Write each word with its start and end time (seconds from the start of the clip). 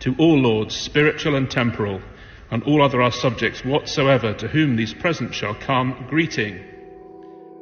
to 0.00 0.14
all 0.18 0.38
lords, 0.38 0.74
spiritual 0.74 1.36
and 1.36 1.50
temporal, 1.50 2.00
and 2.50 2.62
all 2.62 2.82
other 2.82 3.00
our 3.02 3.10
subjects 3.10 3.64
whatsoever, 3.64 4.34
to 4.34 4.46
whom 4.46 4.76
these 4.76 4.94
presents 4.94 5.36
shall 5.36 5.54
come, 5.66 5.94
greeting. 6.10 6.54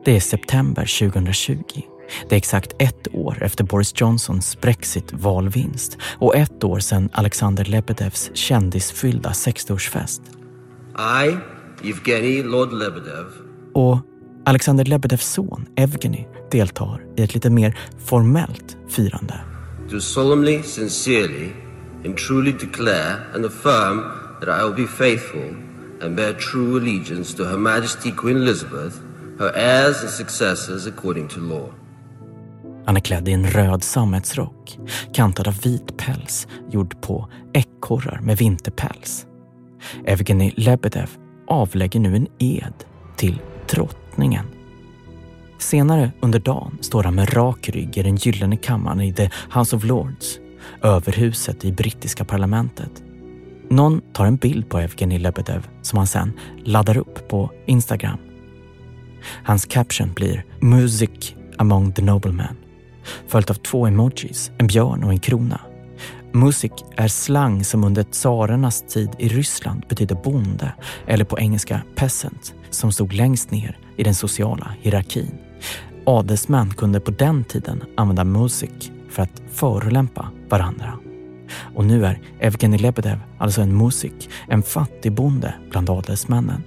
Det 0.04 0.16
är 0.16 0.21
september 0.21 0.82
2020. 0.82 1.82
Det 2.29 2.35
är 2.35 2.37
exakt 2.37 2.74
ett 2.79 3.09
år 3.14 3.43
efter 3.43 3.64
Boris 3.64 3.93
Johnsons 3.96 4.59
Brexit-valvinst 4.61 5.98
och 6.03 6.37
ett 6.37 6.64
år 6.64 6.79
sedan 6.79 7.09
Alexander 7.12 7.64
Lebedevs 7.64 8.30
kändisfyllda 8.34 9.30
60-årsfest. 9.30 10.20
I, 11.25 11.36
Evgeny 11.89 12.43
Lord 12.43 12.73
Lebedev. 12.73 13.27
Och 13.75 13.98
Alexander 14.45 14.84
Lebedevs 14.84 15.27
son 15.27 15.66
Evgeny 15.77 16.27
deltar 16.50 17.02
i 17.16 17.23
ett 17.23 17.34
lite 17.34 17.50
mer 17.50 17.79
formellt 17.98 18.77
firande. 18.89 19.41
Do 19.91 20.00
solemnly, 20.00 20.62
sincerely, 20.62 21.52
and 22.05 22.17
truly 22.17 22.53
declare 22.53 23.17
and 23.35 23.45
affirm 23.45 24.05
that 24.41 24.48
I 24.48 24.65
will 24.65 24.75
be 24.75 24.87
faithful 24.87 25.55
and 26.02 26.16
bear 26.16 26.33
true 26.33 26.79
allegiance 26.79 27.34
to 27.37 27.45
Her 27.45 27.59
Majesty 27.59 28.12
Queen 28.12 28.37
Elizabeth, 28.37 29.01
her 29.39 29.52
heirs 29.55 30.03
and 30.03 30.11
successors 30.11 30.87
according 30.87 31.29
to 31.29 31.41
law. 31.41 31.73
Han 32.87 32.97
är 32.97 33.01
klädd 33.01 33.29
i 33.29 33.33
en 33.33 33.47
röd 33.47 33.84
sammetsrock, 33.84 34.79
kantad 35.12 35.48
av 35.48 35.61
vit 35.62 35.97
päls 35.97 36.48
gjord 36.70 37.01
på 37.01 37.29
ekorrar 37.53 38.20
med 38.23 38.37
vinterpäls. 38.37 39.27
Evgeni 40.05 40.55
Lebedev 40.56 41.11
avlägger 41.47 42.01
nu 42.01 42.17
en 42.17 42.27
ed 42.39 42.84
till 43.17 43.41
drottningen. 43.70 44.45
Senare 45.59 46.12
under 46.20 46.39
dagen 46.39 46.78
står 46.80 47.03
han 47.03 47.15
med 47.15 47.37
rak 47.37 47.69
rygg 47.69 47.98
i 47.98 48.03
den 48.03 48.17
gyllene 48.17 48.56
kammaren 48.56 49.01
i 49.01 49.12
The 49.12 49.30
House 49.51 49.77
of 49.77 49.84
Lords, 49.84 50.39
överhuset 50.82 51.64
i 51.64 51.72
brittiska 51.72 52.24
parlamentet. 52.24 53.02
Någon 53.70 54.00
tar 54.12 54.27
en 54.27 54.36
bild 54.36 54.68
på 54.68 54.78
Evgenij 54.78 55.18
Lebedev 55.18 55.68
som 55.82 55.97
han 55.97 56.06
sen 56.06 56.33
laddar 56.64 56.97
upp 56.97 57.28
på 57.28 57.50
Instagram. 57.66 58.19
Hans 59.44 59.64
caption 59.64 60.12
blir 60.12 60.44
“Music 60.60 61.34
among 61.56 61.92
the 61.92 62.02
noblemen” 62.02 62.56
följt 63.27 63.50
av 63.50 63.55
två 63.55 63.86
emojis, 63.86 64.50
en 64.58 64.66
björn 64.66 65.05
och 65.05 65.10
en 65.10 65.19
krona. 65.19 65.60
Musik 66.33 66.72
är 66.97 67.08
slang 67.08 67.64
som 67.64 67.84
under 67.84 68.03
tsarernas 68.03 68.84
tid 68.88 69.10
i 69.19 69.28
Ryssland 69.28 69.84
betydde 69.88 70.14
bonde 70.14 70.72
eller 71.06 71.25
på 71.25 71.38
engelska 71.38 71.82
peasant 71.94 72.55
som 72.70 72.92
stod 72.92 73.12
längst 73.12 73.50
ner 73.50 73.78
i 73.97 74.03
den 74.03 74.14
sociala 74.14 74.75
hierarkin. 74.80 75.34
Adelsmän 76.05 76.75
kunde 76.75 77.00
på 77.00 77.10
den 77.10 77.44
tiden 77.44 77.84
använda 77.97 78.25
musik 78.25 78.92
för 79.10 79.22
att 79.22 79.42
förolämpa 79.53 80.30
varandra. 80.50 80.98
Och 81.74 81.84
nu 81.84 82.06
är 82.06 82.20
Evgenij 82.41 82.78
Lebedev 82.78 83.18
alltså 83.38 83.60
en 83.60 83.77
musik, 83.77 84.30
en 84.48 84.62
fattigbonde 84.62 85.54
bland 85.70 85.91
adelsmännen. 85.91 86.62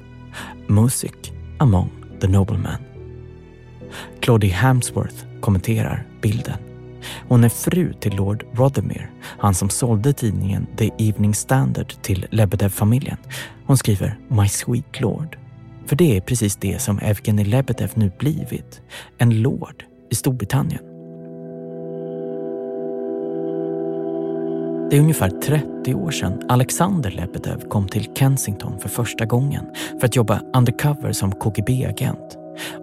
Musik 0.67 1.33
among 1.57 1.89
the 2.21 2.27
noblemen. 2.27 2.77
Claudie 4.19 4.53
Hamsworth 4.53 5.25
kommenterar 5.41 6.07
bilden. 6.21 6.57
Hon 7.27 7.43
är 7.43 7.49
fru 7.49 7.93
till 7.93 8.15
Lord 8.15 8.45
Rothermere, 8.53 9.09
han 9.21 9.53
som 9.53 9.69
sålde 9.69 10.13
tidningen 10.13 10.67
The 10.77 10.89
Evening 10.97 11.35
Standard 11.35 11.93
till 12.01 12.25
Lebedev-familjen. 12.31 13.17
Hon 13.65 13.77
skriver 13.77 14.17
“My 14.27 14.47
sweet 14.47 15.01
Lord”. 15.01 15.37
För 15.85 15.95
det 15.95 16.17
är 16.17 16.21
precis 16.21 16.55
det 16.55 16.81
som 16.81 16.99
Evgenij 16.99 17.45
Lebedev 17.45 17.91
nu 17.93 18.11
blivit. 18.19 18.81
En 19.17 19.41
lord 19.41 19.83
i 20.11 20.15
Storbritannien. 20.15 20.90
Det 24.91 24.97
är 24.97 25.01
ungefär 25.01 25.29
30 25.29 25.93
år 25.93 26.11
sedan 26.11 26.41
Alexander 26.49 27.11
Lebedev 27.11 27.67
kom 27.69 27.87
till 27.87 28.09
Kensington 28.15 28.79
för 28.79 28.89
första 28.89 29.25
gången 29.25 29.65
för 29.99 30.07
att 30.07 30.15
jobba 30.15 30.41
undercover 30.55 31.11
som 31.11 31.31
KGB-agent. 31.31 32.37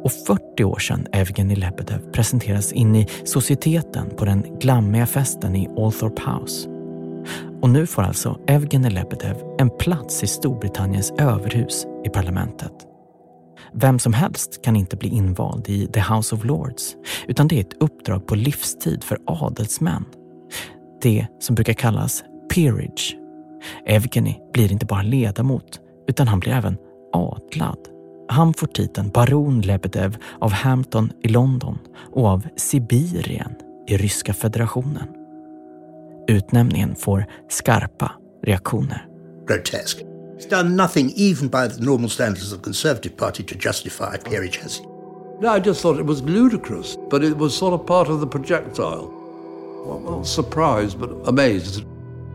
Och 0.05 0.13
40 0.13 0.65
år 0.65 0.79
sedan 0.79 1.07
Evgeni 1.13 1.57
Lebedev 1.57 2.13
presenteras 2.13 2.73
in 2.73 2.97
i 2.97 3.07
societeten 3.25 4.11
på 4.17 4.25
den 4.25 4.59
glammiga 4.59 5.07
festen 5.07 5.57
i 5.57 5.69
Althorpe 5.77 6.23
House. 6.31 6.69
Och 7.63 7.71
nu 7.71 7.87
får 7.87 8.03
alltså 8.03 8.39
Evgeni 8.47 8.91
Lebedev 8.91 9.37
en 9.59 9.71
plats 9.71 10.23
i 10.23 10.27
Storbritanniens 10.27 11.13
överhus 11.19 11.87
i 12.05 12.09
parlamentet. 12.09 12.73
Vem 13.73 13.99
som 13.99 14.13
helst 14.13 14.63
kan 14.65 14.77
inte 14.77 14.97
bli 14.97 15.09
invald 15.09 15.69
i 15.69 15.87
The 15.87 16.01
House 16.01 16.35
of 16.35 16.45
Lords 16.45 16.97
utan 17.27 17.49
det 17.49 17.57
är 17.57 17.61
ett 17.61 17.83
uppdrag 17.83 18.27
på 18.27 18.35
livstid 18.35 19.05
för 19.05 19.19
adelsmän. 19.27 20.05
Det 21.03 21.27
som 21.41 21.55
brukar 21.55 21.73
kallas 21.73 22.25
peerage. 22.55 23.17
Evgenij 23.87 24.43
blir 24.53 24.73
inte 24.73 24.87
bara 24.87 25.03
ledamot 25.03 25.81
utan 26.09 26.29
han 26.29 26.41
blir 26.41 26.53
även 26.53 26.77
adlad. 27.13 27.79
Han 28.29 28.55
får 28.55 28.67
titeln 28.67 29.11
baron 29.11 29.61
Lebedev 29.61 30.17
av 30.41 30.53
Hampton 30.53 31.13
i 31.23 31.29
London 31.29 31.79
och 32.13 32.27
av 32.27 32.47
Sibirien 32.57 33.55
i 33.89 33.97
Ryska 33.97 34.35
federationen. 34.35 35.09
Utnämningen 36.29 36.97
får 36.97 37.27
skarpa 37.49 38.13
reaktioner. 38.45 39.07
Grotesque. 39.47 40.05
He's 40.39 40.51
done 40.51 40.77
nothing 40.77 41.13
even 41.17 41.49
by 41.49 41.69
the 41.77 41.85
normal 41.85 42.11
standards 42.11 42.53
of 42.53 42.59
the 42.59 42.65
Conservative 42.65 43.17
Party 43.17 43.43
to 43.43 43.55
justify 43.55 44.17
peerage? 44.25 44.61
No, 45.41 45.57
I 45.57 45.61
just 45.65 45.83
thought 45.83 46.01
it 46.01 46.07
was 46.07 46.23
ludicrous, 46.23 46.99
but 47.11 47.25
it 47.25 47.37
was 47.37 47.59
sort 47.59 47.81
of 47.81 47.87
part 47.87 48.09
of 48.09 48.21
the 48.21 48.27
projectile. 48.27 49.18
Well, 49.87 50.01
well 50.05 50.25
surprised, 50.25 50.99
but 50.99 51.29
amazed. 51.29 51.85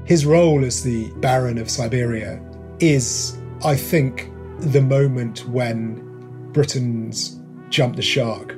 His 0.06 0.26
role 0.26 0.66
as 0.66 0.84
the 0.84 1.09
Baron 1.22 1.62
of 1.62 1.70
Siberia 1.70 2.40
is, 2.80 3.38
I 3.64 3.78
think, 3.78 4.30
the 4.74 4.81
moment 4.81 5.46
when 5.48 6.00
Britons 6.53 7.40
jumped 7.70 7.96
the 7.96 8.02
shark. 8.02 8.53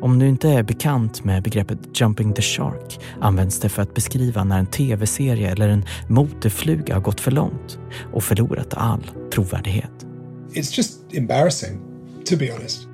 Om 0.00 0.18
du 0.18 0.28
inte 0.28 0.48
är 0.48 0.62
bekant 0.62 1.24
med 1.24 1.42
begreppet 1.42 1.78
“jumping 2.00 2.32
the 2.34 2.42
shark” 2.42 3.00
används 3.20 3.60
det 3.60 3.68
för 3.68 3.82
att 3.82 3.94
beskriva 3.94 4.44
när 4.44 4.58
en 4.58 4.66
tv-serie 4.66 5.50
eller 5.50 5.68
en 5.68 5.84
motorfluga 6.08 6.94
har 6.94 7.00
gått 7.00 7.20
för 7.20 7.30
långt 7.30 7.78
och 8.12 8.24
förlorat 8.24 8.74
all 8.74 9.10
trovärdighet. 9.32 10.06
It's 10.52 10.76
just 10.76 11.14
embarrassing, 11.14 11.80
to 12.24 12.36
be 12.36 12.52
honest. 12.52 12.88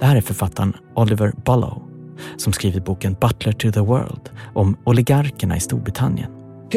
Det 0.00 0.06
här 0.06 0.16
är 0.16 0.20
författaren 0.20 0.76
Oliver 0.94 1.32
Bullow 1.44 1.87
som 2.36 2.52
skrivit 2.52 2.84
boken 2.84 3.16
Butler 3.20 3.52
to 3.52 3.70
the 3.70 3.80
World 3.80 4.30
om 4.54 4.76
oligarkerna 4.84 5.56
i 5.56 5.60
Storbritannien. 5.60 6.30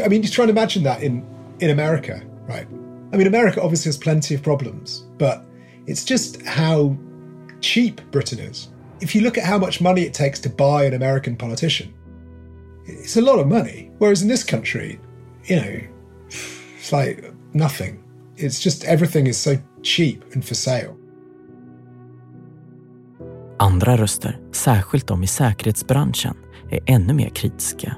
Mean, 0.10 0.22
just 0.22 0.34
try 0.34 0.44
and 0.44 0.52
imagine 0.52 0.84
that 0.84 1.04
in, 1.04 1.24
in 1.60 1.70
America, 1.70 2.22
right? 2.48 2.68
I 3.14 3.18
mean, 3.18 3.28
America 3.28 3.62
obviously 3.62 3.90
has 3.90 3.98
plenty 3.98 4.36
of 4.36 4.42
problems, 4.42 5.04
but 5.18 5.44
it's 5.88 6.06
just 6.06 6.42
how 6.46 6.96
cheap 7.60 8.02
Britain 8.12 8.40
is. 8.40 8.70
If 9.02 9.16
you 9.16 9.22
look 9.22 9.38
at 9.38 9.44
how 9.44 9.58
much 9.58 9.82
money 9.82 10.02
it 10.02 10.14
takes 10.14 10.40
to 10.42 10.50
buy 10.50 10.86
an 10.86 10.94
American 10.94 11.36
politician, 11.36 11.94
it's 12.86 13.18
a 13.18 13.22
lot 13.22 13.40
of 13.40 13.48
money. 13.48 13.92
Whereas 13.98 14.22
in 14.22 14.28
this 14.28 14.44
country, 14.44 15.00
you 15.46 15.56
know, 15.56 15.80
it's 16.28 16.92
like 16.92 17.34
nothing. 17.54 18.04
It's 18.38 18.60
just 18.60 18.86
everything 18.86 19.28
is 19.28 19.38
so 19.38 19.58
cheap 19.82 20.24
and 20.34 20.46
for 20.46 20.56
sale. 20.56 20.98
Andra 23.62 23.98
röster, 23.98 24.40
särskilt 24.52 25.08
de 25.08 25.24
i 25.24 25.28
säkerhetsbranschen, 25.28 26.36
är 26.70 26.80
ännu 26.86 27.14
mer 27.14 27.30
kritiska. 27.30 27.96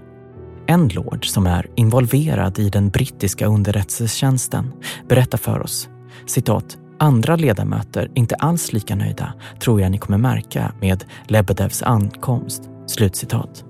En 0.68 0.88
lord 0.88 1.26
som 1.26 1.48
är 1.48 1.70
involverad 1.76 2.60
i 2.60 2.70
den 2.70 2.90
brittiska 2.90 3.46
underrättelsetjänsten 3.46 4.74
berättar 5.10 5.38
för 5.38 5.60
oss, 5.60 5.90
citat, 6.26 6.78
Andra 7.00 7.36
ledamöter 7.36 8.12
inte 8.16 8.36
alls 8.36 8.74
lika 8.74 8.96
nöjda 8.96 9.34
tror 9.60 9.82
jag 9.82 9.92
ni 9.92 9.98
kommer 9.98 10.18
märka 10.18 10.74
med 10.82 11.06
Lebedevs 11.28 11.84
ankomst. 11.84 12.70
Slutcitat. 12.88 13.66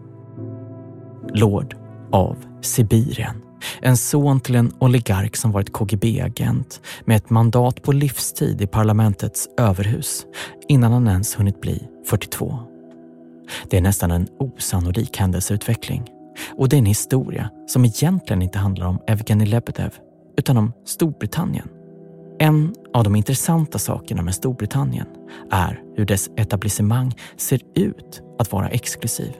Lord 1.34 1.76
av 2.12 2.38
Sibirien. 2.62 3.43
En 3.81 3.97
son 3.97 4.40
till 4.40 4.56
en 4.56 4.74
oligark 4.79 5.35
som 5.35 5.52
varit 5.52 5.73
KGB-agent 5.73 6.82
med 7.05 7.17
ett 7.17 7.29
mandat 7.29 7.82
på 7.84 7.91
livstid 7.91 8.61
i 8.61 8.67
parlamentets 8.67 9.49
överhus 9.58 10.26
innan 10.67 10.91
han 10.91 11.08
ens 11.08 11.40
hunnit 11.40 11.61
bli 11.61 11.88
42. 12.09 12.59
Det 13.70 13.78
är 13.78 13.82
nästan 13.82 14.11
en 14.11 14.28
osannolik 14.40 15.17
händelseutveckling. 15.17 16.03
Och 16.58 16.70
det 16.70 16.76
är 16.76 16.78
en 16.78 16.85
historia 16.85 17.49
som 17.67 17.85
egentligen 17.85 18.41
inte 18.41 18.59
handlar 18.59 18.88
om 18.88 18.99
Evgenij 19.08 19.47
Lebedev 19.47 19.93
utan 20.38 20.58
om 20.58 20.73
Storbritannien. 20.85 21.70
En 22.40 22.76
av 22.93 23.03
de 23.03 23.16
intressanta 23.16 23.79
sakerna 23.79 24.22
med 24.22 24.35
Storbritannien 24.35 25.08
är 25.52 25.82
hur 25.96 26.05
dess 26.05 26.29
etablissemang 26.38 27.16
ser 27.38 27.61
ut 27.76 28.22
att 28.40 28.52
vara 28.52 28.70
exklusiv, 28.70 29.32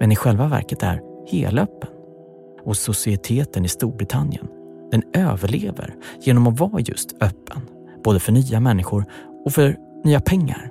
men 0.00 0.12
i 0.12 0.16
själva 0.16 0.48
verket 0.48 0.82
är 0.82 1.00
helöppen. 1.30 1.97
Och 2.68 2.76
societeten 2.76 3.64
i 3.64 3.68
Storbritannien, 3.68 4.48
den 4.90 5.02
överlever 5.12 5.94
genom 6.20 6.46
att 6.46 6.60
vara 6.60 6.80
just 6.80 7.12
öppen, 7.22 7.60
både 8.04 8.20
för 8.20 8.32
nya 8.32 8.60
människor 8.60 9.04
och 9.44 9.52
för 9.52 9.76
nya 10.04 10.20
pengar. 10.20 10.70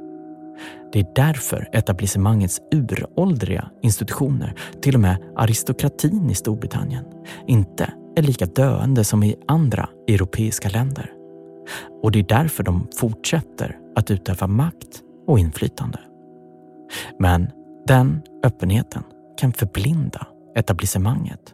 Det 0.93 0.99
är 0.99 1.05
därför 1.15 1.69
etablissemangets 1.73 2.61
uråldriga 2.71 3.69
institutioner, 3.81 4.53
till 4.81 4.95
och 4.95 5.01
med 5.01 5.17
aristokratin 5.35 6.29
i 6.29 6.35
Storbritannien, 6.35 7.05
inte 7.47 7.93
är 8.15 8.21
lika 8.21 8.45
döende 8.45 9.03
som 9.03 9.23
i 9.23 9.35
andra 9.47 9.89
europeiska 10.07 10.69
länder. 10.69 11.11
Och 12.03 12.11
det 12.11 12.19
är 12.19 12.23
därför 12.23 12.63
de 12.63 12.87
fortsätter 12.95 13.77
att 13.95 14.11
utöva 14.11 14.47
makt 14.47 15.01
och 15.27 15.39
inflytande. 15.39 15.99
Men 17.19 17.47
den 17.87 18.21
öppenheten 18.43 19.03
kan 19.37 19.53
förblinda 19.53 20.27
etablissemanget. 20.55 21.53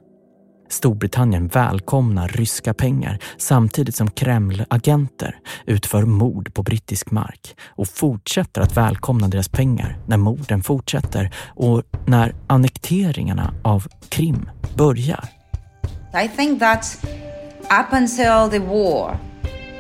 Storbritannien 0.73 1.47
välkomnar 1.47 2.27
ryska 2.27 2.73
pengar 2.73 3.19
samtidigt 3.37 3.95
som 3.95 4.11
Kreml-agenter 4.11 5.39
utför 5.65 6.03
mord 6.03 6.53
på 6.53 6.63
brittisk 6.63 7.11
mark 7.11 7.55
och 7.67 7.87
fortsätter 7.87 8.61
att 8.61 8.77
välkomna 8.77 9.27
deras 9.27 9.49
pengar 9.49 9.97
när 10.07 10.17
morden 10.17 10.63
fortsätter 10.63 11.35
och 11.55 11.83
när 12.05 12.35
annekteringarna 12.47 13.53
av 13.63 13.87
Krim 14.09 14.49
börjar. 14.77 15.25
I 16.25 16.27
think 16.37 16.59
that 16.59 16.97
up 17.63 17.93
until 17.93 18.49
the 18.51 18.59
war 18.59 19.17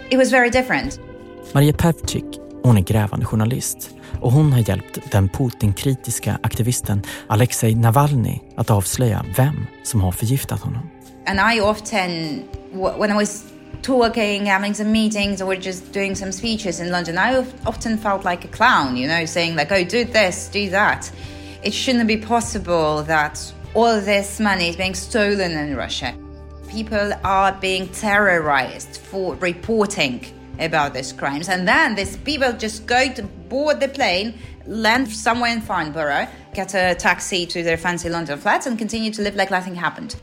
it 0.09 0.17
was 0.17 0.33
very 0.33 0.49
different. 0.49 0.99
Maria 1.53 1.73
Pevcik, 1.73 2.25
hon 2.63 2.77
är 2.77 2.81
grävande 2.81 3.25
journalist 3.25 3.89
och 4.21 4.31
hon 4.31 4.53
har 4.53 4.69
hjälpt 4.69 5.11
den 5.11 5.29
Putin-kritiska 5.29 6.39
aktivisten 6.43 7.03
Alexej 7.27 7.75
Navalny 7.75 8.39
att 8.57 8.71
avslöja 8.71 9.25
vem 9.37 9.65
som 9.83 10.01
har 10.01 10.11
förgiftat 10.11 10.61
honom. 10.61 10.89
And 11.27 11.39
I 11.55 11.61
often, 11.61 12.43
when 12.99 13.11
I 13.11 13.13
was 13.13 13.43
talking, 13.81 14.45
having 14.45 14.75
some 14.75 14.91
meetings, 14.91 15.41
or 15.41 15.55
just 15.55 15.93
doing 15.93 16.15
some 16.15 16.31
speeches 16.31 16.79
in 16.79 16.91
London, 16.91 17.17
I 17.17 17.45
often 17.63 17.97
felt 17.97 18.25
like 18.25 18.45
a 18.45 18.51
clown, 18.51 18.97
you 18.97 19.07
know, 19.07 19.27
saying 19.27 19.55
like, 19.55 19.71
"Oh, 19.71 19.83
do 19.89 20.05
this, 20.05 20.49
do 20.53 20.69
that." 20.69 21.11
It 21.63 21.73
shouldn't 21.73 22.07
be 22.07 22.17
possible 22.17 23.03
that 23.07 23.53
all 23.73 24.01
this 24.01 24.39
money 24.39 24.69
is 24.69 24.75
being 24.75 24.95
stolen 24.95 25.51
in 25.51 25.77
Russia. 25.77 26.13
People 26.67 27.13
are 27.23 27.55
being 27.61 27.87
terrorized 27.87 28.99
for 29.11 29.35
reporting 29.35 30.19
about 30.59 30.93
these 30.93 31.13
crimes. 31.13 31.49
And 31.49 31.67
then 31.67 31.95
these 31.95 32.17
people 32.17 32.53
just 32.59 32.87
go 32.87 33.13
to 33.15 33.23
board 33.49 33.79
the 33.79 33.87
plane, 33.87 34.33
land 34.67 35.09
somewhere 35.09 35.53
in 35.53 35.61
Farnborough, 35.61 36.27
get 36.53 36.75
a 36.75 36.95
taxi 36.95 37.45
to 37.45 37.63
their 37.63 37.77
fancy 37.77 38.09
London 38.09 38.39
flats, 38.39 38.67
and 38.67 38.77
continue 38.77 39.11
to 39.11 39.21
live 39.21 39.35
like 39.35 39.51
nothing 39.51 39.75
happened. 39.75 40.15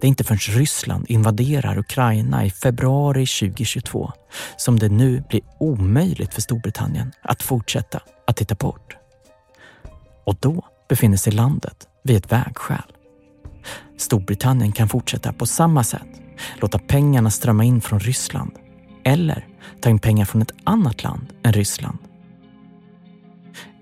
Det 0.00 0.06
är 0.06 0.08
inte 0.08 0.24
förrän 0.24 0.38
Ryssland 0.38 1.06
invaderar 1.08 1.78
Ukraina 1.78 2.44
i 2.44 2.50
februari 2.50 3.26
2022 3.26 4.12
som 4.56 4.78
det 4.78 4.88
nu 4.88 5.22
blir 5.28 5.40
omöjligt 5.60 6.34
för 6.34 6.40
Storbritannien 6.40 7.12
att 7.22 7.42
fortsätta 7.42 8.00
att 8.26 8.36
titta 8.36 8.54
bort. 8.54 8.96
Och 10.26 10.36
då 10.40 10.64
befinner 10.88 11.16
sig 11.16 11.32
landet 11.32 11.88
vid 12.02 12.16
ett 12.16 12.32
vägskäl. 12.32 12.92
Storbritannien 13.98 14.72
kan 14.72 14.88
fortsätta 14.88 15.32
på 15.32 15.46
samma 15.46 15.84
sätt, 15.84 16.08
låta 16.56 16.78
pengarna 16.78 17.30
strömma 17.30 17.64
in 17.64 17.80
från 17.80 18.00
Ryssland 18.00 18.52
eller 19.04 19.46
ta 19.80 19.90
in 19.90 19.98
pengar 19.98 20.24
från 20.24 20.42
ett 20.42 20.52
annat 20.64 21.02
land 21.02 21.26
än 21.42 21.52
Ryssland. 21.52 21.98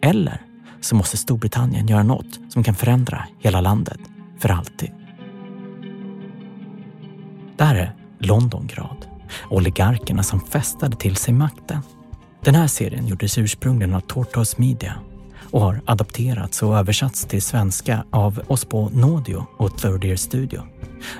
Eller 0.00 0.40
så 0.80 0.96
måste 0.96 1.16
Storbritannien 1.16 1.88
göra 1.88 2.02
något 2.02 2.40
som 2.48 2.64
kan 2.64 2.74
förändra 2.74 3.24
hela 3.38 3.60
landet 3.60 4.00
för 4.38 4.48
alltid. 4.48 4.90
Det 7.56 7.64
här 7.64 7.74
är 7.74 7.94
Londongrad, 8.18 9.06
oligarkerna 9.50 10.22
som 10.22 10.40
fästade 10.40 10.96
till 10.96 11.16
sig 11.16 11.34
makten. 11.34 11.82
Den 12.40 12.54
här 12.54 12.66
serien 12.66 13.06
gjordes 13.06 13.38
ursprungligen 13.38 13.94
av 13.94 14.00
Tortoise 14.00 14.60
Media 14.60 14.94
och 15.50 15.60
har 15.60 15.80
adapterats 15.84 16.62
och 16.62 16.78
översatts 16.78 17.24
till 17.24 17.42
svenska 17.42 18.04
av 18.10 18.42
oss 18.48 18.64
på 18.64 18.88
Nodio 18.88 19.46
och 19.56 19.78
Third 19.78 20.04
Ear 20.04 20.16
Studio. 20.16 20.62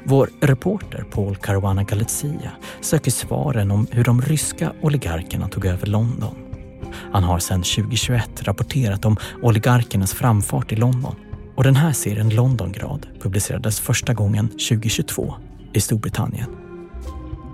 Vår 0.04 0.30
reporter 0.40 1.04
Paul 1.10 1.36
Caruana 1.36 1.82
Galizia 1.82 2.52
söker 2.80 3.10
svaren 3.10 3.70
om 3.70 3.86
hur 3.90 4.04
de 4.04 4.22
ryska 4.22 4.72
oligarkerna 4.80 5.48
tog 5.48 5.66
över 5.66 5.86
London. 5.86 6.34
Han 7.12 7.24
har 7.24 7.38
sedan 7.38 7.62
2021 7.62 8.42
rapporterat 8.42 9.04
om 9.04 9.16
oligarkernas 9.42 10.14
framfart 10.14 10.72
i 10.72 10.76
London 10.76 11.14
och 11.56 11.64
den 11.64 11.76
här 11.76 11.92
serien 11.92 12.28
Londongrad 12.28 13.06
publicerades 13.20 13.80
första 13.80 14.14
gången 14.14 14.48
2022 14.48 15.34
i 15.72 15.80
Storbritannien. 15.80 16.50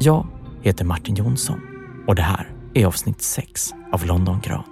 Jag 0.00 0.26
heter 0.62 0.84
Martin 0.84 1.14
Jonsson 1.14 1.60
och 2.06 2.14
det 2.14 2.22
här 2.22 2.50
är 2.74 2.86
avsnitt 2.86 3.22
6 3.22 3.74
av 3.92 4.06
Londongrad. 4.06 4.64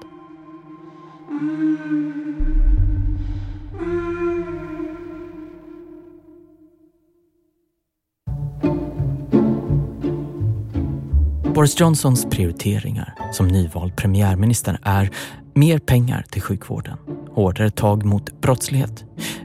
Boris 11.56 11.80
Johnsons 11.80 12.26
prioriteringar 12.30 13.14
som 13.32 13.48
nyvald 13.48 13.96
premiärminister 13.96 14.78
är 14.82 15.10
mer 15.54 15.78
pengar 15.78 16.24
till 16.30 16.42
sjukvården, 16.42 16.98
hårdare 17.34 17.70
tag 17.70 18.04
mot 18.04 18.40
brottslighet, 18.40 19.04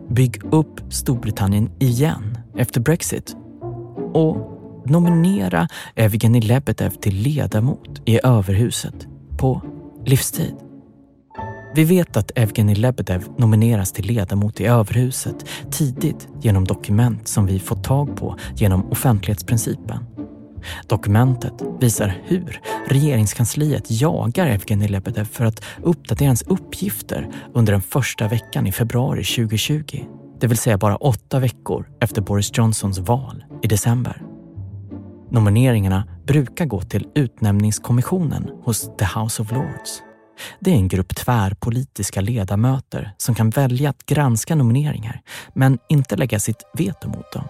bygg 0.09 0.53
upp 0.53 0.93
Storbritannien 0.93 1.71
igen 1.79 2.37
efter 2.57 2.81
Brexit 2.81 3.35
och 4.13 4.37
nominera 4.85 5.67
Evgenij 5.95 6.41
Lebedev 6.41 6.89
till 6.89 7.15
ledamot 7.15 8.01
i 8.05 8.19
överhuset 8.23 9.07
på 9.37 9.61
livstid. 10.05 10.55
Vi 11.75 11.83
vet 11.83 12.17
att 12.17 12.31
Evgenij 12.35 12.75
Lebedev 12.75 13.23
nomineras 13.37 13.91
till 13.91 14.05
ledamot 14.05 14.61
i 14.61 14.65
överhuset 14.65 15.45
tidigt 15.71 16.27
genom 16.41 16.65
dokument 16.65 17.27
som 17.27 17.45
vi 17.45 17.59
fått 17.59 17.83
tag 17.83 18.17
på 18.17 18.37
genom 18.55 18.91
offentlighetsprincipen. 18.91 20.20
Dokumentet 20.87 21.53
visar 21.79 22.21
hur 22.23 22.61
regeringskansliet 22.87 23.91
jagar 24.01 24.47
Evgenij 24.47 24.87
Lebedev 24.87 25.25
för 25.25 25.45
att 25.45 25.63
uppdatera 25.83 26.29
hans 26.29 26.41
uppgifter 26.41 27.29
under 27.53 27.73
den 27.73 27.81
första 27.81 28.27
veckan 28.27 28.67
i 28.67 28.71
februari 28.71 29.23
2020. 29.23 30.05
Det 30.39 30.47
vill 30.47 30.57
säga 30.57 30.77
bara 30.77 30.95
åtta 30.95 31.39
veckor 31.39 31.87
efter 31.99 32.21
Boris 32.21 32.51
Johnsons 32.57 32.99
val 32.99 33.43
i 33.63 33.67
december. 33.67 34.21
Nomineringarna 35.31 36.07
brukar 36.27 36.65
gå 36.65 36.81
till 36.81 37.07
utnämningskommissionen 37.15 38.49
hos 38.63 38.97
The 38.97 39.05
House 39.19 39.41
of 39.41 39.51
Lords. 39.51 40.01
Det 40.59 40.71
är 40.71 40.75
en 40.75 40.87
grupp 40.87 41.15
tvärpolitiska 41.15 42.21
ledamöter 42.21 43.11
som 43.17 43.35
kan 43.35 43.49
välja 43.49 43.89
att 43.89 44.05
granska 44.05 44.55
nomineringar 44.55 45.21
men 45.55 45.79
inte 45.89 46.15
lägga 46.15 46.39
sitt 46.39 46.63
veto 46.73 47.07
mot 47.07 47.31
dem. 47.31 47.43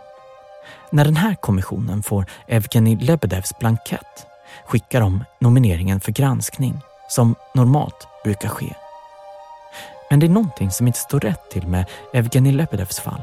När 0.89 1.05
den 1.05 1.15
här 1.15 1.35
kommissionen 1.35 2.03
får 2.03 2.25
Evgenij 2.47 2.95
Lebedevs 2.95 3.59
blankett 3.59 4.25
skickar 4.65 5.01
de 5.01 5.23
nomineringen 5.39 5.99
för 5.99 6.11
granskning, 6.11 6.81
som 7.09 7.35
normalt 7.53 8.07
brukar 8.23 8.49
ske. 8.49 8.73
Men 10.09 10.19
det 10.19 10.25
är 10.25 10.29
någonting 10.29 10.71
som 10.71 10.87
inte 10.87 10.99
står 10.99 11.19
rätt 11.19 11.49
till 11.51 11.67
med 11.67 11.85
Evgenij 12.13 12.51
Lebedevs 12.51 12.99
fall. 12.99 13.21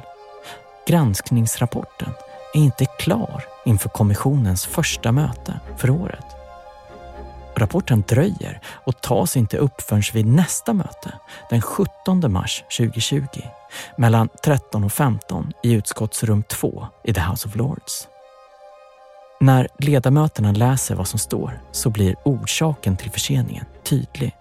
Granskningsrapporten 0.87 2.13
är 2.55 2.61
inte 2.61 2.87
klar 2.99 3.45
inför 3.65 3.89
kommissionens 3.89 4.67
första 4.67 5.13
möte 5.13 5.61
för 5.77 5.91
året. 5.91 6.25
Rapporten 7.57 8.05
dröjer 8.09 8.61
och 8.67 9.01
tas 9.01 9.37
inte 9.37 9.57
upp 9.57 9.81
förrän 9.81 10.03
vid 10.15 10.27
nästa 10.27 10.73
möte 10.73 11.13
den 11.51 11.63
17 11.63 12.33
mars 12.33 12.65
2020 12.79 13.27
mellan 13.97 14.29
13 14.45 14.85
och 14.85 14.93
15 14.93 15.53
i 15.63 15.73
utskottsrum 15.73 16.43
2 16.43 16.87
i 17.05 17.15
The 17.15 17.21
House 17.21 17.49
of 17.49 17.57
Lords. 17.57 18.09
När 19.41 19.69
ledamöterna 19.79 20.53
läser 20.53 20.95
vad 20.95 21.09
som 21.09 21.19
står 21.19 21.61
så 21.73 21.91
blir 21.91 22.17
orsaken 22.25 22.97
till 22.97 23.11
förseningen 23.11 23.65
tydlig. 23.85 24.35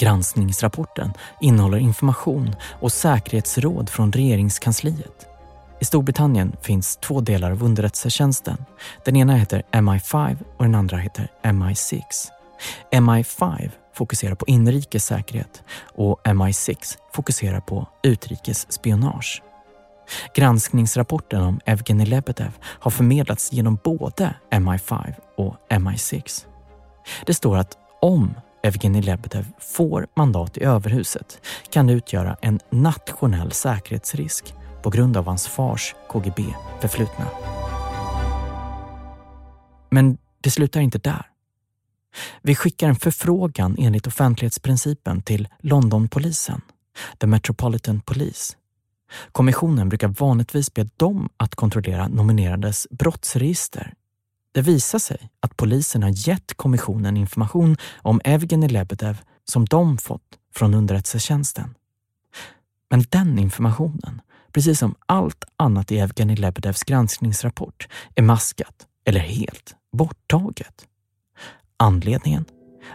Granskningsrapporten 0.00 1.12
innehåller 1.40 1.78
information 1.78 2.56
och 2.80 2.92
säkerhetsråd 2.92 3.90
från 3.90 4.12
regeringskansliet. 4.12 5.26
I 5.80 5.84
Storbritannien 5.84 6.56
finns 6.62 6.96
två 6.96 7.20
delar 7.20 7.50
av 7.50 7.62
underrättelsetjänsten. 7.62 8.64
Den 9.04 9.16
ena 9.16 9.36
heter 9.36 9.62
MI5 9.72 10.36
och 10.56 10.64
den 10.64 10.74
andra 10.74 10.96
heter 10.96 11.28
MI6. 11.42 12.02
MI5 12.92 13.70
fokuserar 14.00 14.34
på 14.34 14.46
inrikes 14.46 15.04
säkerhet 15.04 15.62
och 15.94 16.20
MI6 16.24 16.98
fokuserar 17.12 17.60
på 17.60 17.88
utrikes 18.02 18.72
spionage. 18.72 19.42
Granskningsrapporten 20.34 21.42
om 21.42 21.60
Evgenij 21.66 22.06
Lebedev 22.06 22.52
har 22.62 22.90
förmedlats 22.90 23.52
genom 23.52 23.78
både 23.84 24.34
MI5 24.50 25.14
och 25.36 25.56
MI6. 25.70 26.46
Det 27.26 27.34
står 27.34 27.56
att 27.56 27.78
om 28.00 28.34
Evgenij 28.62 29.02
Lebedev 29.02 29.46
får 29.58 30.06
mandat 30.16 30.56
i 30.56 30.64
överhuset 30.64 31.40
kan 31.70 31.86
det 31.86 31.92
utgöra 31.92 32.36
en 32.42 32.60
nationell 32.70 33.52
säkerhetsrisk 33.52 34.54
på 34.82 34.90
grund 34.90 35.16
av 35.16 35.26
hans 35.26 35.48
fars 35.48 35.94
KGB-förflutna. 36.08 37.26
Men 39.90 40.18
det 40.40 40.50
slutar 40.50 40.80
inte 40.80 40.98
där. 40.98 41.29
Vi 42.42 42.54
skickar 42.54 42.88
en 42.88 42.96
förfrågan 42.96 43.76
enligt 43.78 44.06
offentlighetsprincipen 44.06 45.22
till 45.22 45.48
Londonpolisen, 45.60 46.60
The 47.18 47.26
Metropolitan 47.26 48.00
Police. 48.00 48.56
Kommissionen 49.32 49.88
brukar 49.88 50.08
vanligtvis 50.08 50.74
be 50.74 50.88
dem 50.96 51.28
att 51.36 51.54
kontrollera 51.54 52.08
nominerades 52.08 52.86
brottsregister. 52.90 53.94
Det 54.52 54.62
visar 54.62 54.98
sig 54.98 55.30
att 55.40 55.56
polisen 55.56 56.02
har 56.02 56.28
gett 56.28 56.54
kommissionen 56.54 57.16
information 57.16 57.76
om 57.96 58.20
Evgeni 58.24 58.68
Lebedev 58.68 59.20
som 59.44 59.64
de 59.64 59.98
fått 59.98 60.38
från 60.54 60.74
underrättelsetjänsten. 60.74 61.74
Men 62.90 63.04
den 63.08 63.38
informationen, 63.38 64.20
precis 64.52 64.78
som 64.78 64.94
allt 65.06 65.44
annat 65.56 65.92
i 65.92 65.98
Evgeni 65.98 66.36
Lebedevs 66.36 66.82
granskningsrapport, 66.82 67.88
är 68.14 68.22
maskat 68.22 68.86
eller 69.04 69.20
helt 69.20 69.74
borttaget. 69.92 70.86
Anledningen? 71.82 72.44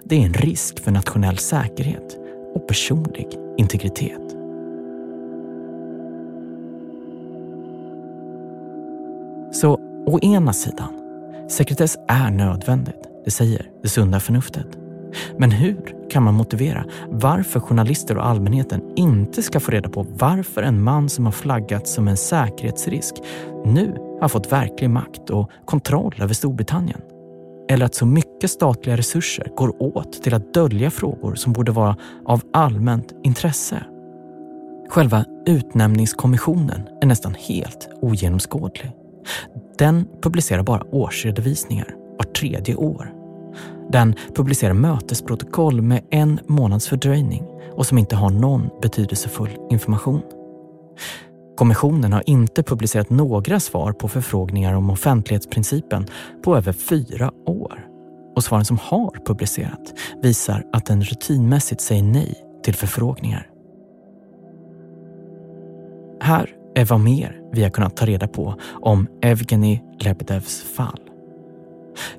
Det 0.04 0.16
är 0.16 0.26
en 0.26 0.34
risk 0.34 0.80
för 0.80 0.92
nationell 0.92 1.38
säkerhet 1.38 2.18
och 2.56 2.68
personlig 2.68 3.28
integritet. 3.58 4.22
Så 9.52 9.80
å 10.06 10.20
ena 10.22 10.54
sidan, 10.54 10.94
sekretess 11.50 11.98
är 12.08 12.32
nödvändigt. 12.32 13.10
Det 13.26 13.32
säger 13.32 13.70
det 13.82 13.90
sunda 13.90 14.20
förnuftet. 14.20 14.68
Men 15.38 15.52
hur 15.52 16.10
kan 16.10 16.24
man 16.24 16.34
motivera 16.34 16.86
varför 17.10 17.60
journalister 17.60 18.18
och 18.18 18.26
allmänheten 18.26 18.82
inte 18.96 19.42
ska 19.42 19.60
få 19.60 19.72
reda 19.72 19.90
på 19.90 20.06
varför 20.10 20.64
en 20.64 20.84
man 20.84 21.10
som 21.10 21.26
har 21.26 21.32
flaggat 21.32 21.88
som 21.88 22.08
en 22.08 22.18
säkerhetsrisk 22.18 23.16
nu 23.66 24.18
har 24.22 24.28
fått 24.28 24.52
verklig 24.52 24.90
makt 24.90 25.30
och 25.30 25.52
kontroll 25.66 26.16
över 26.20 26.34
Storbritannien? 26.34 27.02
Eller 27.70 27.86
att 27.86 27.96
så 27.96 28.06
mycket 28.06 28.52
statliga 28.52 28.98
resurser 28.98 29.52
går 29.56 29.82
åt 29.84 30.24
till 30.24 30.34
att 30.34 30.54
dölja 30.54 30.92
frågor 30.92 31.36
som 31.36 31.54
borde 31.54 31.72
vara 31.72 31.98
av 32.26 32.42
allmänt 32.54 33.14
intresse? 33.24 33.84
Själva 34.90 35.26
utnämningskommissionen 35.46 36.82
är 37.02 37.06
nästan 37.06 37.34
helt 37.34 37.90
ogenomskådlig. 38.02 38.92
Den 39.78 40.06
publicerar 40.22 40.64
bara 40.64 40.84
årsredovisningar 40.92 41.96
vart 42.18 42.36
tredje 42.36 42.76
år. 42.76 43.14
Den 43.90 44.16
publicerar 44.36 44.74
mötesprotokoll 44.74 45.82
med 45.82 46.02
en 46.12 46.40
månads 46.48 46.88
fördröjning 46.88 47.44
och 47.74 47.86
som 47.86 47.98
inte 47.98 48.16
har 48.16 48.30
någon 48.30 48.70
betydelsefull 48.82 49.58
information. 49.70 50.22
Kommissionen 51.56 52.14
har 52.14 52.24
inte 52.30 52.64
publicerat 52.64 53.10
några 53.10 53.60
svar 53.60 53.92
på 53.92 54.08
förfrågningar 54.08 54.74
om 54.74 54.90
offentlighetsprincipen 54.90 56.08
på 56.44 56.58
över 56.58 56.74
fyra 56.74 57.32
år. 57.46 57.88
Och 58.36 58.44
svaren 58.44 58.66
som 58.66 58.78
har 58.78 59.26
publicerat 59.26 59.94
visar 60.22 60.64
att 60.74 60.86
den 60.86 61.02
rutinmässigt 61.02 61.82
säger 61.82 62.04
nej 62.04 62.36
till 62.64 62.76
förfrågningar. 62.76 63.50
Här 66.22 66.50
är 66.76 66.86
vad 66.86 67.00
mer 67.00 67.42
vi 67.52 67.64
har 67.64 67.70
kunnat 67.70 67.98
ta 67.98 68.06
reda 68.06 68.28
på 68.28 68.56
om 68.82 69.08
Evgenij 69.22 69.84
Lebedevs 70.00 70.62
fall. 70.62 71.05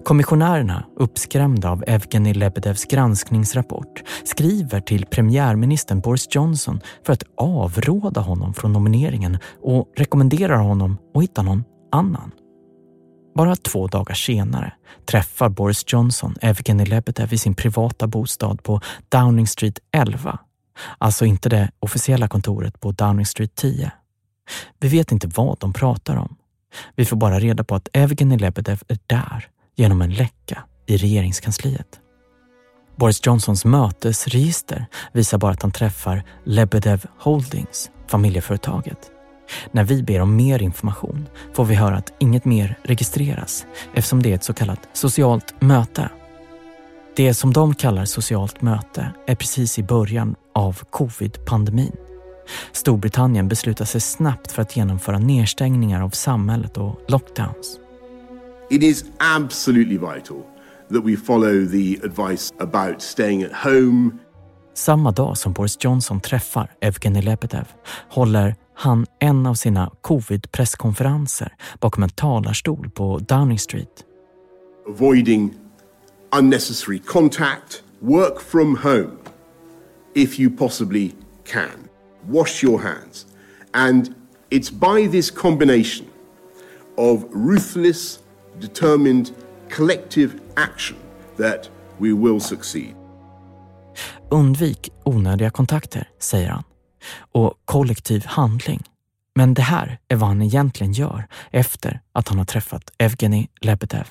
Kommissionärerna, 0.05 0.85
uppskrämda 0.97 1.71
av 1.71 1.85
Evgenij 1.87 2.35
Lebedevs 2.35 2.85
granskningsrapport, 2.85 4.03
skriver 4.25 4.81
till 4.81 5.07
premiärministern 5.07 6.01
Boris 6.01 6.27
Johnson 6.31 6.81
för 7.07 7.13
att 7.13 7.23
avråda 7.37 8.21
honom 8.21 8.55
från 8.55 8.73
nomineringen 8.73 9.39
och 9.63 9.93
rekommenderar 9.97 10.59
honom 10.59 10.99
att 11.15 11.23
hitta 11.23 11.43
någon 11.43 11.65
annan. 11.93 12.31
Bara 13.35 13.57
två 13.57 13.87
dagar 13.87 14.15
senare 14.15 14.73
träffar 15.11 15.49
Boris 15.49 15.85
Johnson 15.87 16.35
Evgenij 16.41 16.87
Lebedev 16.87 17.33
i 17.33 17.39
sin 17.39 17.55
privata 17.55 18.07
bostad 18.07 18.63
på 18.63 18.81
Downing 19.09 19.47
Street 19.47 19.79
11. 19.93 20.39
Alltså 20.99 21.25
inte 21.25 21.49
det 21.49 21.71
officiella 21.81 22.29
kontoret 22.29 22.81
på 22.81 22.93
Downing 22.93 23.27
Street 23.27 23.55
10. 23.55 23.91
Vi 24.81 24.89
vet 24.89 25.13
inte 25.13 25.29
vad 25.29 25.59
de 25.59 25.73
pratar 25.73 26.17
om. 26.17 26.37
Vi 26.95 27.05
får 27.05 27.17
bara 27.17 27.41
reda 27.41 27.65
på 27.65 27.75
att 27.75 27.89
Evgenij 27.93 28.39
Lebedev 28.39 28.83
är 28.89 28.99
där 29.07 29.49
genom 29.77 30.03
en 30.03 30.15
läcka 30.15 30.63
i 30.87 30.97
regeringskansliet. 30.97 32.01
Boris 32.97 33.27
Johnsons 33.27 33.65
mötesregister 33.65 34.87
visar 35.13 35.39
bara 35.39 35.53
att 35.53 35.63
han 35.63 35.73
träffar 35.73 36.25
Lebedev 36.45 37.07
Holdings, 37.19 37.91
familjeföretaget. 38.07 39.11
När 39.71 39.85
vi 39.85 40.03
ber 40.03 40.21
om 40.21 40.37
mer 40.37 40.63
information 40.63 41.27
får 41.55 41.65
vi 41.65 41.75
höra 41.75 41.97
att 41.97 42.13
inget 42.19 42.45
mer 42.45 42.79
registreras 42.83 43.67
eftersom 43.95 44.23
det 44.23 44.31
är 44.31 44.35
ett 44.35 44.45
så 44.45 44.55
kallat 44.55 44.89
socialt 44.93 45.61
möte. 45.61 46.11
Det 47.17 47.35
som 47.35 47.53
de 47.53 47.75
kallar 47.75 48.05
socialt 48.05 48.63
möte 48.63 49.13
är 49.27 49.35
precis 49.35 49.79
i 49.79 49.83
början 49.83 50.35
av 50.55 50.83
covid-pandemin. 50.91 51.97
Storbritannien 52.73 53.49
beslutar 53.49 53.85
sig 53.85 54.01
snabbt 54.01 54.53
för 54.53 54.63
att 54.63 54.77
genomföra 54.77 55.19
nedstängningar 55.19 56.03
av 56.03 56.11
samhället 56.11 56.77
och 56.77 57.01
lockdowns. 57.09 57.79
It 58.69 58.83
is 58.83 59.05
absolutely 59.21 59.97
vital 59.97 60.45
that 60.89 61.05
we 61.05 61.17
follow 61.17 61.65
the 61.65 62.01
advice 62.03 62.53
about 62.59 63.03
staying 63.03 63.43
at 63.43 63.53
home. 63.53 64.19
Samma 64.75 65.13
dag 65.13 65.37
som 65.37 65.53
Boris 65.53 65.77
Johnson 65.85 66.21
träffar 66.21 66.71
Evgenij 66.81 67.23
Lebedev 67.23 67.65
håller 68.09 68.55
han 68.75 69.07
en 69.21 69.47
av 69.47 69.55
sina 69.55 69.91
covid-presskonferenser 70.01 71.53
bakom 71.81 72.03
en 72.03 72.09
talarstol 72.09 72.91
på 72.91 73.19
Downing 73.19 73.59
Street. 73.59 74.05
Avoiding 74.89 75.55
unnecessary 76.33 76.99
contact, 76.99 77.83
work 78.01 78.41
from 78.41 78.77
home 78.77 79.19
if 80.15 80.39
you 80.39 80.51
possibly 80.51 81.15
can. 81.45 81.89
Wash 82.29 82.65
your 82.65 82.81
hands. 82.81 83.27
And 83.75 84.15
it's 84.51 84.71
by 84.71 85.09
this 85.11 85.31
combination 85.31 86.07
of 86.97 87.25
ruthless 87.31 88.26
determined 88.61 89.31
collective 89.71 90.33
action 90.55 90.97
that 91.37 91.71
we 91.99 92.09
will 92.09 92.41
succeed. 92.41 92.95
Undvik 94.31 94.91
onödiga 95.05 95.51
kontakter, 95.51 96.09
säger 96.19 96.49
han. 96.49 96.65
Och 97.33 97.55
kollektiv 97.65 98.27
handling. 98.27 98.83
Men 99.35 99.55
det 99.55 99.63
här 99.63 99.99
är 100.09 100.17
vad 100.17 100.29
han 100.29 100.43
egentligen 100.43 100.93
gör 100.93 101.27
efter 101.51 102.01
att 102.13 102.29
han 102.29 102.39
har 102.39 102.45
träffat 102.45 102.91
Evgenij 102.99 103.49
Lebedev. 103.61 104.09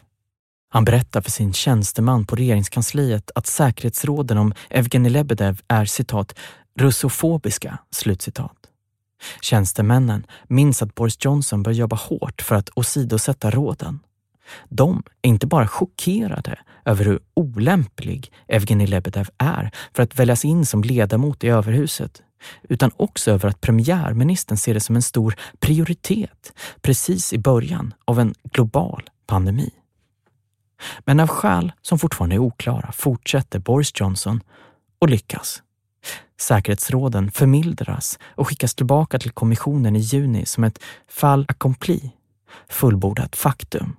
Han 0.70 0.86
berättar 0.86 1.22
för 1.22 1.32
sin 1.32 1.54
tjänsteman 1.54 2.26
på 2.26 2.36
regeringskansliet 2.36 3.32
att 3.36 3.48
säkerhetsråden 3.48 4.38
om 4.38 4.54
Evgenij 4.70 5.12
Lebedev 5.12 5.62
är 5.68 5.86
citat 5.86 6.36
russofobiska, 6.80 7.78
slutcitat. 7.92 8.58
Tjänstemännen 9.42 10.26
minns 10.48 10.82
att 10.82 10.96
Boris 10.96 11.18
Johnson 11.20 11.64
bör 11.64 11.72
jobba 11.72 11.96
hårt 11.96 12.42
för 12.42 12.56
att 12.56 12.70
åsidosätta 12.76 13.50
råden. 13.52 14.00
De 14.70 15.04
är 15.22 15.30
inte 15.30 15.48
bara 15.48 15.68
chockerade 15.68 16.60
över 16.86 17.06
hur 17.06 17.20
olämplig 17.34 18.32
Evgenij 18.48 18.88
Lebedev 18.88 19.30
är 19.38 19.72
för 19.94 20.04
att 20.04 20.20
väljas 20.20 20.46
in 20.46 20.66
som 20.66 20.84
ledamot 20.84 21.44
i 21.44 21.48
överhuset, 21.48 22.22
utan 22.70 22.92
också 22.98 23.32
över 23.32 23.50
att 23.50 23.62
premiärministern 23.62 24.58
ser 24.58 24.74
det 24.74 24.80
som 24.80 24.96
en 24.96 25.02
stor 25.02 25.36
prioritet 25.60 26.54
precis 26.82 27.34
i 27.34 27.38
början 27.38 27.94
av 28.06 28.20
en 28.20 28.34
global 28.52 29.10
pandemi. 29.28 29.70
Men 31.00 31.20
av 31.20 31.28
skäl 31.28 31.72
som 31.82 32.00
fortfarande 32.00 32.36
är 32.36 32.40
oklara 32.40 32.92
fortsätter 32.92 33.60
Boris 33.60 33.92
Johnson 33.96 34.42
och 35.00 35.10
lyckas. 35.10 35.62
Säkerhetsråden 36.40 37.32
förmildras 37.32 38.20
och 38.36 38.48
skickas 38.48 38.76
tillbaka 38.76 39.20
till 39.20 39.32
kommissionen 39.32 39.96
i 39.96 40.00
juni 40.00 40.46
som 40.46 40.64
ett 40.64 40.80
fall 41.08 41.46
accompli, 41.48 42.12
fullbordat 42.70 43.36
faktum 43.36 43.96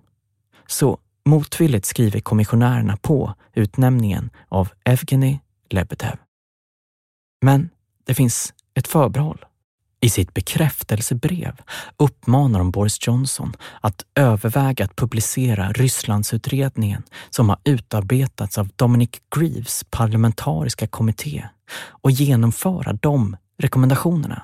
så 0.67 0.99
motvilligt 1.25 1.87
skriver 1.87 2.21
kommissionärerna 2.21 2.97
på 2.97 3.35
utnämningen 3.55 4.31
av 4.49 4.69
Evgenij 4.85 5.41
Lebedev. 5.71 6.17
Men 7.43 7.71
det 8.05 8.15
finns 8.15 8.55
ett 8.75 8.89
förbehåll. 8.89 9.45
I 10.01 10.11
sitt 10.11 10.35
bekräftelsebrev 10.35 11.61
uppmanar 11.97 12.59
de 12.59 12.71
Boris 12.71 13.07
Johnson 13.07 13.53
att 13.81 14.05
överväga 14.15 14.85
att 14.85 14.97
publicera 14.97 15.73
Rysslandsutredningen 15.73 17.03
som 17.31 17.49
har 17.49 17.59
utarbetats 17.65 18.59
av 18.59 18.69
Dominic 18.77 19.11
Greaves 19.37 19.85
parlamentariska 19.91 20.87
kommitté 20.87 21.49
och 21.89 22.11
genomföra 22.11 22.93
de 22.93 23.37
rekommendationerna. 23.59 24.43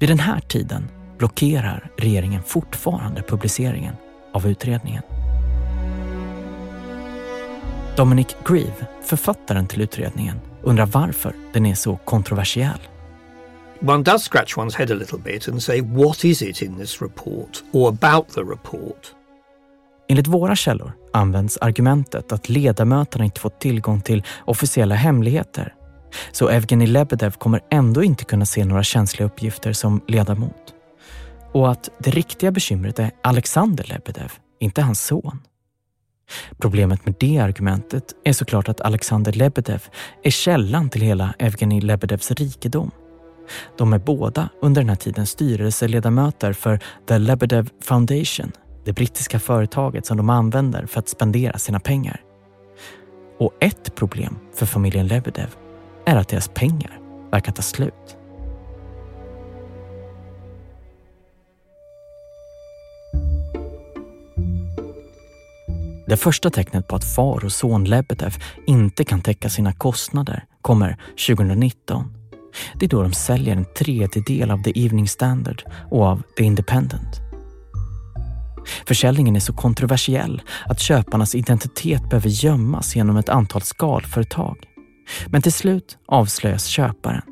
Vid 0.00 0.08
den 0.08 0.18
här 0.18 0.40
tiden 0.40 0.88
blockerar 1.18 1.90
regeringen 1.98 2.42
fortfarande 2.42 3.22
publiceringen 3.22 3.94
av 4.34 4.46
utredningen. 4.46 5.02
Dominic 7.96 8.36
Grieve, 8.46 8.86
författaren 9.02 9.66
till 9.66 9.80
utredningen, 9.80 10.40
undrar 10.62 10.86
varför 10.86 11.34
den 11.52 11.66
är 11.66 11.74
så 11.74 11.96
kontroversiell. 11.96 12.80
One 13.80 14.02
does 14.02 14.28
scratch 14.28 14.56
one's 14.56 14.76
head 14.76 14.94
a 14.94 14.98
little 14.98 15.18
bit 15.18 15.48
and 15.48 15.62
say 15.62 15.80
what 15.80 16.24
is 16.24 16.42
it 16.42 16.62
in 16.62 16.76
this 16.76 17.02
report 17.02 17.62
or 17.72 17.88
about 17.88 18.28
the 18.28 18.40
report? 18.40 19.14
Enligt 20.08 20.26
våra 20.26 20.56
källor 20.56 20.92
används 21.12 21.58
argumentet 21.60 22.32
att 22.32 22.48
ledamöterna 22.48 23.24
inte 23.24 23.40
fått 23.40 23.60
tillgång 23.60 24.00
till 24.00 24.24
officiella 24.44 24.94
hemligheter. 24.94 25.74
Så 26.32 26.48
Evgenij 26.48 26.86
Lebedev 26.86 27.30
kommer 27.30 27.60
ändå 27.70 28.02
inte 28.02 28.24
kunna 28.24 28.46
se 28.46 28.64
några 28.64 28.82
känsliga 28.82 29.26
uppgifter 29.26 29.72
som 29.72 30.00
ledamot. 30.08 30.73
Och 31.54 31.70
att 31.70 31.90
det 31.98 32.10
riktiga 32.10 32.50
bekymret 32.50 32.98
är 32.98 33.10
Alexander 33.22 33.84
Lebedev, 33.84 34.32
inte 34.60 34.82
hans 34.82 35.06
son. 35.06 35.40
Problemet 36.58 37.06
med 37.06 37.14
det 37.20 37.38
argumentet 37.38 38.14
är 38.24 38.32
såklart 38.32 38.68
att 38.68 38.80
Alexander 38.80 39.32
Lebedev 39.32 39.82
är 40.22 40.30
källan 40.30 40.90
till 40.90 41.00
hela 41.00 41.34
Evgenij 41.38 41.80
Lebedevs 41.80 42.30
rikedom. 42.30 42.90
De 43.78 43.92
är 43.92 43.98
båda 43.98 44.48
under 44.62 44.82
den 44.82 44.88
här 44.88 44.96
tiden 44.96 45.26
styrelseledamöter 45.26 46.52
för 46.52 46.80
The 47.08 47.18
Lebedev 47.18 47.70
Foundation, 47.82 48.52
det 48.84 48.92
brittiska 48.92 49.38
företaget 49.38 50.06
som 50.06 50.16
de 50.16 50.30
använder 50.30 50.86
för 50.86 50.98
att 50.98 51.08
spendera 51.08 51.58
sina 51.58 51.80
pengar. 51.80 52.20
Och 53.38 53.52
ett 53.60 53.94
problem 53.94 54.38
för 54.54 54.66
familjen 54.66 55.06
Lebedev 55.06 55.54
är 56.06 56.16
att 56.16 56.28
deras 56.28 56.48
pengar 56.48 56.98
verkar 57.30 57.52
ta 57.52 57.62
slut. 57.62 58.16
Det 66.14 66.18
första 66.18 66.50
tecknet 66.50 66.88
på 66.88 66.96
att 66.96 67.14
far 67.14 67.44
och 67.44 67.52
son 67.52 67.84
Lebedev 67.84 68.36
inte 68.66 69.04
kan 69.04 69.20
täcka 69.20 69.48
sina 69.48 69.72
kostnader 69.72 70.44
kommer 70.62 70.96
2019. 71.26 72.12
Det 72.74 72.86
är 72.86 72.88
då 72.88 73.02
de 73.02 73.12
säljer 73.12 73.56
en 73.56 73.64
tredjedel 73.78 74.50
av 74.50 74.62
The 74.62 74.84
Evening 74.84 75.08
Standard 75.08 75.62
och 75.90 76.04
av 76.04 76.22
The 76.38 76.44
Independent. 76.44 77.20
Försäljningen 78.86 79.36
är 79.36 79.40
så 79.40 79.52
kontroversiell 79.52 80.42
att 80.66 80.80
köparnas 80.80 81.34
identitet 81.34 82.08
behöver 82.08 82.28
gömmas 82.28 82.96
genom 82.96 83.16
ett 83.16 83.28
antal 83.28 83.62
skalföretag. 83.62 84.56
Men 85.26 85.42
till 85.42 85.52
slut 85.52 85.98
avslöjas 86.06 86.66
köparen. 86.66 87.22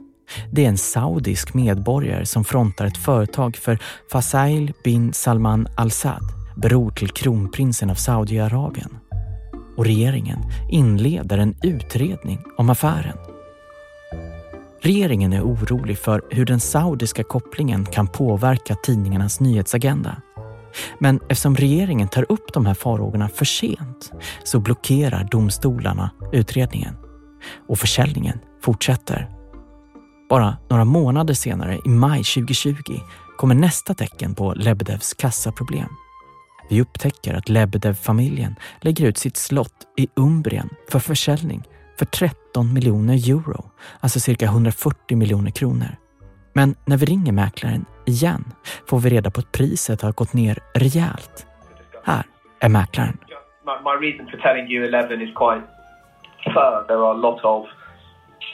Det 0.50 0.64
är 0.64 0.68
en 0.68 0.78
saudisk 0.78 1.54
medborgare 1.54 2.26
som 2.26 2.44
frontar 2.44 2.86
ett 2.86 2.98
företag 2.98 3.56
för 3.56 3.78
Fasail 4.12 4.72
bin 4.84 5.12
Salman 5.12 5.68
al-Sad, 5.76 6.41
bror 6.56 6.90
till 6.90 7.08
kronprinsen 7.08 7.90
av 7.90 7.94
Saudiarabien. 7.94 8.98
Och 9.76 9.84
regeringen 9.84 10.38
inleder 10.70 11.38
en 11.38 11.54
utredning 11.62 12.38
om 12.56 12.70
affären. 12.70 13.16
Regeringen 14.80 15.32
är 15.32 15.42
orolig 15.42 15.98
för 15.98 16.22
hur 16.30 16.44
den 16.44 16.60
saudiska 16.60 17.22
kopplingen 17.22 17.84
kan 17.84 18.06
påverka 18.06 18.74
tidningarnas 18.74 19.40
nyhetsagenda. 19.40 20.16
Men 20.98 21.20
eftersom 21.28 21.56
regeringen 21.56 22.08
tar 22.08 22.32
upp 22.32 22.52
de 22.52 22.66
här 22.66 22.74
farhågorna 22.74 23.28
för 23.28 23.44
sent 23.44 24.12
så 24.44 24.60
blockerar 24.60 25.28
domstolarna 25.30 26.10
utredningen 26.32 26.94
och 27.68 27.78
försäljningen 27.78 28.38
fortsätter. 28.62 29.28
Bara 30.28 30.56
några 30.70 30.84
månader 30.84 31.34
senare, 31.34 31.78
i 31.84 31.88
maj 31.88 32.24
2020, 32.24 32.74
kommer 33.36 33.54
nästa 33.54 33.94
tecken 33.94 34.34
på 34.34 34.54
Lebedevs 34.54 35.14
kassaproblem. 35.14 35.88
Vi 36.72 36.80
upptäcker 36.80 37.34
att 37.34 37.48
Lebedev-familjen 37.48 38.56
lägger 38.80 39.06
ut 39.06 39.18
sitt 39.18 39.36
slott 39.36 39.86
i 39.96 40.08
Umbrien 40.16 40.68
för 40.90 40.98
försäljning 40.98 41.62
för 41.98 42.06
13 42.06 42.74
miljoner 42.74 43.14
euro, 43.14 43.64
alltså 44.00 44.20
cirka 44.20 44.44
140 44.44 45.16
miljoner 45.16 45.50
kronor. 45.50 45.96
Men 46.52 46.74
när 46.84 46.96
vi 46.96 47.06
ringer 47.06 47.32
mäklaren 47.32 47.84
igen 48.06 48.44
får 48.86 48.98
vi 48.98 49.10
reda 49.10 49.30
på 49.30 49.40
att 49.40 49.52
priset 49.52 50.02
har 50.02 50.12
gått 50.12 50.32
ner 50.32 50.58
rejält. 50.74 51.46
Här 52.04 52.24
är 52.60 52.68
mäklaren. 52.68 53.18
My 53.64 54.06
reason 54.06 54.26
for 54.30 54.38
telling 54.38 54.66
you 54.72 54.84
11 54.84 55.14
is 55.14 55.34
quite 55.34 55.66
firm. 56.44 56.86
There 56.86 56.98
are 56.98 57.10
a 57.10 57.22
lot 57.26 57.40
of 57.44 57.66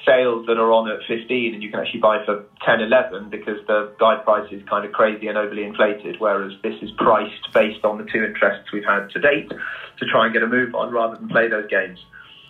sales 0.09 0.47
that 0.47 0.57
are 0.57 0.73
on 0.73 0.89
at 0.89 1.05
15 1.07 1.53
and 1.53 1.63
you 1.63 1.71
can 1.71 1.81
actually 1.81 2.01
buy 2.01 2.25
for 2.25 2.45
10 2.65 2.81
11 2.81 3.29
because 3.29 3.61
the 3.67 3.93
guide 4.01 4.25
price 4.25 4.49
is 4.51 4.63
kind 4.69 4.87
of 4.87 4.93
crazy 4.93 5.29
and 5.29 5.37
overly 5.37 5.65
inflated 5.65 6.17
whereas 6.19 6.53
this 6.63 6.75
is 6.81 6.91
priced 6.97 7.53
based 7.53 7.85
on 7.85 7.99
the 7.99 8.05
two 8.05 8.25
interests 8.25 8.73
we've 8.73 8.89
had 8.89 9.11
to 9.11 9.21
date 9.21 9.51
to 9.99 10.07
try 10.11 10.25
and 10.25 10.33
get 10.33 10.43
a 10.43 10.47
move 10.47 10.75
on 10.75 10.91
rather 10.91 11.17
than 11.17 11.29
play 11.29 11.49
those 11.49 11.69
games 11.69 11.99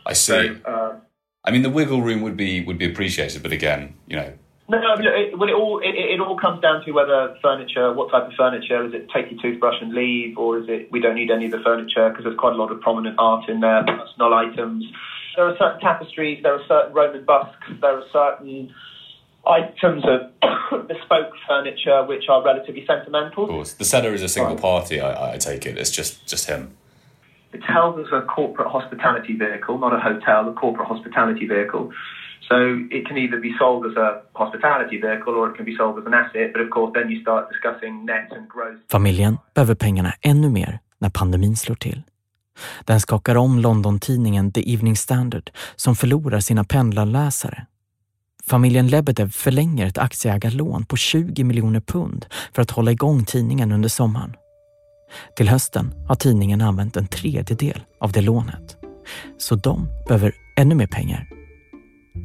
I 0.08 0.14
see. 0.14 0.32
So, 0.32 0.56
uh, 0.64 0.96
I 1.44 1.50
mean, 1.50 1.62
the 1.62 1.70
wiggle 1.70 2.02
room 2.02 2.22
would 2.22 2.36
be 2.36 2.64
would 2.64 2.78
be 2.78 2.90
appreciated, 2.90 3.42
but 3.42 3.52
again, 3.52 3.94
you 4.06 4.16
know. 4.16 4.32
No, 4.70 4.78
no 4.80 4.94
it, 5.00 5.38
well, 5.38 5.48
it 5.48 5.52
all 5.52 5.78
it, 5.78 5.94
it, 5.94 6.20
all 6.20 6.36
comes 6.36 6.60
down 6.60 6.84
to 6.84 6.92
whether 6.92 7.36
furniture, 7.40 7.92
what 7.92 8.10
type 8.10 8.26
of 8.26 8.32
furniture. 8.36 8.84
Is 8.86 8.92
it 8.92 9.08
take 9.14 9.30
your 9.30 9.40
toothbrush 9.40 9.76
and 9.80 9.94
leave, 9.94 10.36
or 10.36 10.58
is 10.58 10.66
it 10.68 10.90
we 10.90 11.00
don't 11.00 11.14
need 11.14 11.30
any 11.30 11.46
of 11.46 11.52
the 11.52 11.60
furniture 11.64 12.08
because 12.08 12.24
there's 12.24 12.38
quite 12.38 12.54
a 12.54 12.56
lot 12.56 12.72
of 12.72 12.80
prominent 12.80 13.16
art 13.18 13.48
in 13.48 13.60
there, 13.60 13.84
personal 13.84 14.34
items. 14.34 14.84
There 15.36 15.46
are 15.46 15.56
certain 15.58 15.80
tapestries, 15.80 16.42
there 16.42 16.54
are 16.54 16.64
certain 16.68 16.92
Roman 16.94 17.24
busks, 17.24 17.68
there 17.80 17.98
are 17.98 18.04
certain 18.12 18.74
items 19.46 20.04
of 20.04 20.20
bespoke 20.88 21.32
furniture 21.46 22.04
which 22.04 22.28
are 22.28 22.42
relatively 22.44 22.84
sentimental. 22.86 23.44
Of 23.44 23.50
course, 23.50 23.72
the 23.74 23.84
seller 23.84 24.12
is 24.14 24.22
a 24.22 24.28
single 24.28 24.56
party. 24.56 25.00
I, 25.00 25.34
I 25.34 25.36
take 25.38 25.66
it. 25.66 25.78
It's 25.78 25.90
just 25.90 26.26
just 26.26 26.48
him. 26.48 26.76
It's 27.52 27.64
held 27.64 27.98
as 27.98 28.06
a 28.12 28.22
corporate 28.22 28.68
hospitality 28.68 29.34
vehicle, 29.34 29.78
not 29.78 29.94
a 29.94 30.00
hotel, 30.00 30.48
a 30.48 30.52
corporate 30.52 30.86
hospitality 30.86 31.46
vehicle. 31.46 31.92
So 32.48 32.56
it 32.90 33.06
can 33.06 33.16
either 33.18 33.38
be 33.40 33.52
sold 33.58 33.86
as 33.86 33.96
a 33.96 34.22
hospitality 34.32 34.98
vehicle 35.00 35.34
or 35.34 35.50
it 35.50 35.56
can 35.56 35.64
be 35.64 35.76
sold 35.76 35.98
as 35.98 36.06
an 36.06 36.14
asset. 36.14 36.52
But 36.52 36.62
of 36.62 36.70
course 36.70 36.92
then 36.94 37.10
you 37.10 37.20
start 37.22 37.48
discussing 37.50 38.04
net 38.04 38.28
and 38.32 38.48
gross. 38.48 38.78
Familjen 38.90 39.38
behöver 39.54 39.74
pengarna 39.74 40.12
ännu 40.22 40.48
mer 40.48 40.78
när 40.98 41.10
pandemin 41.10 41.56
slår 41.56 41.74
till. 41.76 42.02
Den 42.84 43.00
skakar 43.00 43.36
om 43.36 43.58
London-tidningen 43.58 44.52
The 44.52 44.72
Evening 44.74 44.96
Standard 44.96 45.50
som 45.76 45.96
förlorar 45.96 46.40
sina 46.40 46.64
pendlarläsare. 46.64 47.66
Familjen 48.46 48.88
Lebedev 48.88 49.30
förlänger 49.30 49.86
ett 49.86 49.98
aktieägarlån 49.98 50.84
på 50.84 50.96
20 50.96 51.44
miljoner 51.44 51.80
pund 51.80 52.26
för 52.54 52.62
att 52.62 52.70
hålla 52.70 52.92
igång 52.92 53.24
tidningen 53.24 53.72
under 53.72 53.88
sommaren. 53.88 54.34
Till 55.36 55.48
hösten 55.48 55.94
har 56.08 56.14
tidningen 56.14 56.60
använt 56.60 56.96
en 56.96 57.06
tredjedel 57.06 57.82
av 58.00 58.12
det 58.12 58.20
lånet. 58.20 58.76
Så 59.38 59.54
de 59.54 59.88
behöver 60.08 60.34
ännu 60.56 60.74
mer 60.74 60.86
pengar. 60.86 61.28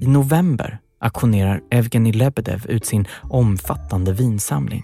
I 0.01 0.07
november 0.07 0.79
auktionerar 0.99 1.61
Evgenij 1.71 2.13
Lebedev 2.13 2.65
ut 2.69 2.85
sin 2.85 3.07
omfattande 3.21 4.13
vinsamling. 4.13 4.83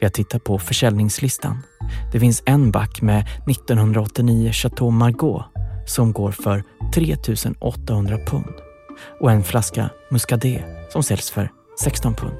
Vi 0.00 0.06
har 0.06 0.10
tittat 0.10 0.44
på 0.44 0.58
försäljningslistan. 0.58 1.62
Det 2.12 2.20
finns 2.20 2.42
en 2.46 2.70
back 2.70 3.02
med 3.02 3.28
1989 3.50 4.52
Chateau 4.52 4.90
Margaux 4.90 5.44
som 5.86 6.12
går 6.12 6.30
för 6.30 6.62
3 6.94 7.16
800 7.58 8.18
pund 8.26 8.54
och 9.20 9.30
en 9.30 9.44
flaska 9.44 9.90
Muscadet 10.10 10.64
som 10.92 11.02
säljs 11.02 11.30
för 11.30 11.50
16 11.80 12.14
pund. 12.14 12.36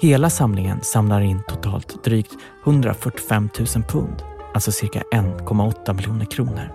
Hela 0.00 0.30
samlingen 0.30 0.82
samlar 0.82 1.20
in 1.20 1.42
totalt 1.48 2.04
drygt 2.04 2.32
145 2.64 3.48
000 3.58 3.66
pund, 3.88 4.22
alltså 4.54 4.72
cirka 4.72 5.02
1,8 5.12 5.94
miljoner 5.94 6.24
kronor. 6.24 6.72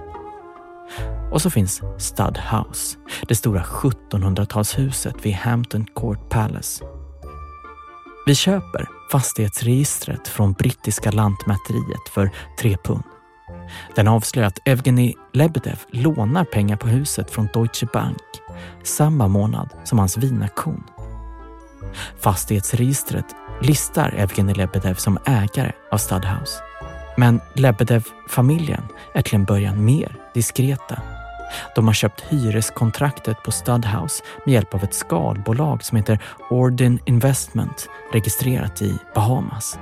Och 1.31 1.41
så 1.41 1.49
finns 1.49 1.81
Stud 1.97 2.37
House, 2.37 2.97
det 3.27 3.35
stora 3.35 3.61
1700-talshuset 3.61 5.15
vid 5.21 5.33
Hampton 5.33 5.85
Court 5.95 6.29
Palace. 6.29 6.85
Vi 8.25 8.35
köper 8.35 8.87
fastighetsregistret 9.11 10.27
från 10.27 10.53
brittiska 10.53 11.11
Lantmäteriet 11.11 12.09
för 12.09 12.29
3 12.59 12.77
pund. 12.83 13.03
Den 13.95 14.07
avslöjar 14.07 14.47
att 14.47 14.59
Evgenij 14.65 15.15
Lebedev 15.33 15.79
lånar 15.91 16.45
pengar 16.45 16.77
på 16.77 16.87
huset 16.87 17.31
från 17.31 17.47
Deutsche 17.53 17.87
Bank 17.93 18.17
samma 18.83 19.27
månad 19.27 19.69
som 19.83 19.99
hans 19.99 20.17
vinaktion. 20.17 20.83
Fastighetsregistret 22.19 23.25
listar 23.61 24.13
Evgenij 24.17 24.55
Lebedev 24.55 24.95
som 24.95 25.17
ägare 25.25 25.71
av 25.91 25.97
Stadhouse. 25.97 26.63
Men 27.17 27.41
Lebedev-familjen 27.55 28.83
är 29.13 29.21
till 29.21 29.35
en 29.35 29.45
början 29.45 29.85
mer 29.85 30.15
diskreta. 30.33 31.01
De 31.75 31.87
har 31.87 31.93
köpt 31.93 32.23
hyreskontraktet 32.29 33.43
på 33.43 33.51
Studhouse 33.51 34.23
med 34.45 34.53
hjälp 34.53 34.73
av 34.73 34.83
ett 34.83 34.93
skalbolag 34.93 35.83
som 35.83 35.97
heter 35.97 36.19
Ordin 36.49 36.99
Investment 37.05 37.89
registrerat 38.13 38.81
i 38.81 38.97
Bahamas. 39.15 39.79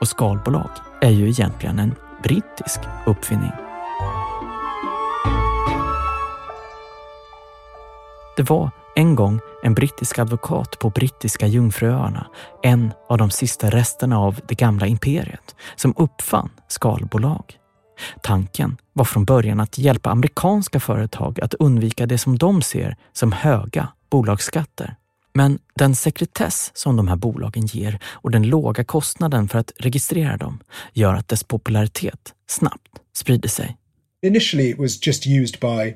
Och 0.00 0.08
skalbolag 0.08 0.70
är 1.00 1.10
ju 1.10 1.28
egentligen 1.28 1.78
en 1.78 1.94
brittisk 2.22 2.80
uppfinning. 3.06 3.52
Det 8.36 8.50
var 8.50 8.70
en 8.96 9.14
gång 9.14 9.40
en 9.62 9.74
brittisk 9.74 10.18
advokat 10.18 10.78
på 10.78 10.90
brittiska 10.90 11.46
Jungfruöarna, 11.46 12.26
en 12.62 12.92
av 13.08 13.18
de 13.18 13.30
sista 13.30 13.70
resterna 13.70 14.18
av 14.18 14.40
det 14.48 14.54
gamla 14.54 14.86
imperiet, 14.86 15.54
som 15.76 15.94
uppfann 15.96 16.50
skalbolag. 16.68 17.58
Tanken 18.22 18.76
var 18.92 19.04
från 19.04 19.24
början 19.24 19.60
att 19.60 19.78
hjälpa 19.78 20.10
amerikanska 20.10 20.80
företag 20.80 21.40
att 21.40 21.54
undvika 21.54 22.06
det 22.06 22.18
som 22.18 22.38
de 22.38 22.62
ser 22.62 22.96
som 23.12 23.32
höga 23.32 23.88
bolagsskatter. 24.10 24.96
Men 25.34 25.58
den 25.74 25.94
sekretess 25.94 26.70
som 26.74 26.96
de 26.96 27.08
här 27.08 27.16
bolagen 27.16 27.66
ger 27.66 27.98
och 28.04 28.30
den 28.30 28.42
låga 28.42 28.84
kostnaden 28.84 29.48
för 29.48 29.58
att 29.58 29.72
registrera 29.78 30.36
dem 30.36 30.60
gör 30.92 31.14
att 31.14 31.28
dess 31.28 31.44
popularitet 31.44 32.34
snabbt 32.46 32.92
sprider 33.16 33.48
sig. 33.48 33.76
Initially 34.22 34.70
it 34.70 34.78
was 34.78 35.06
just 35.06 35.26
used 35.26 35.60
by 35.60 35.94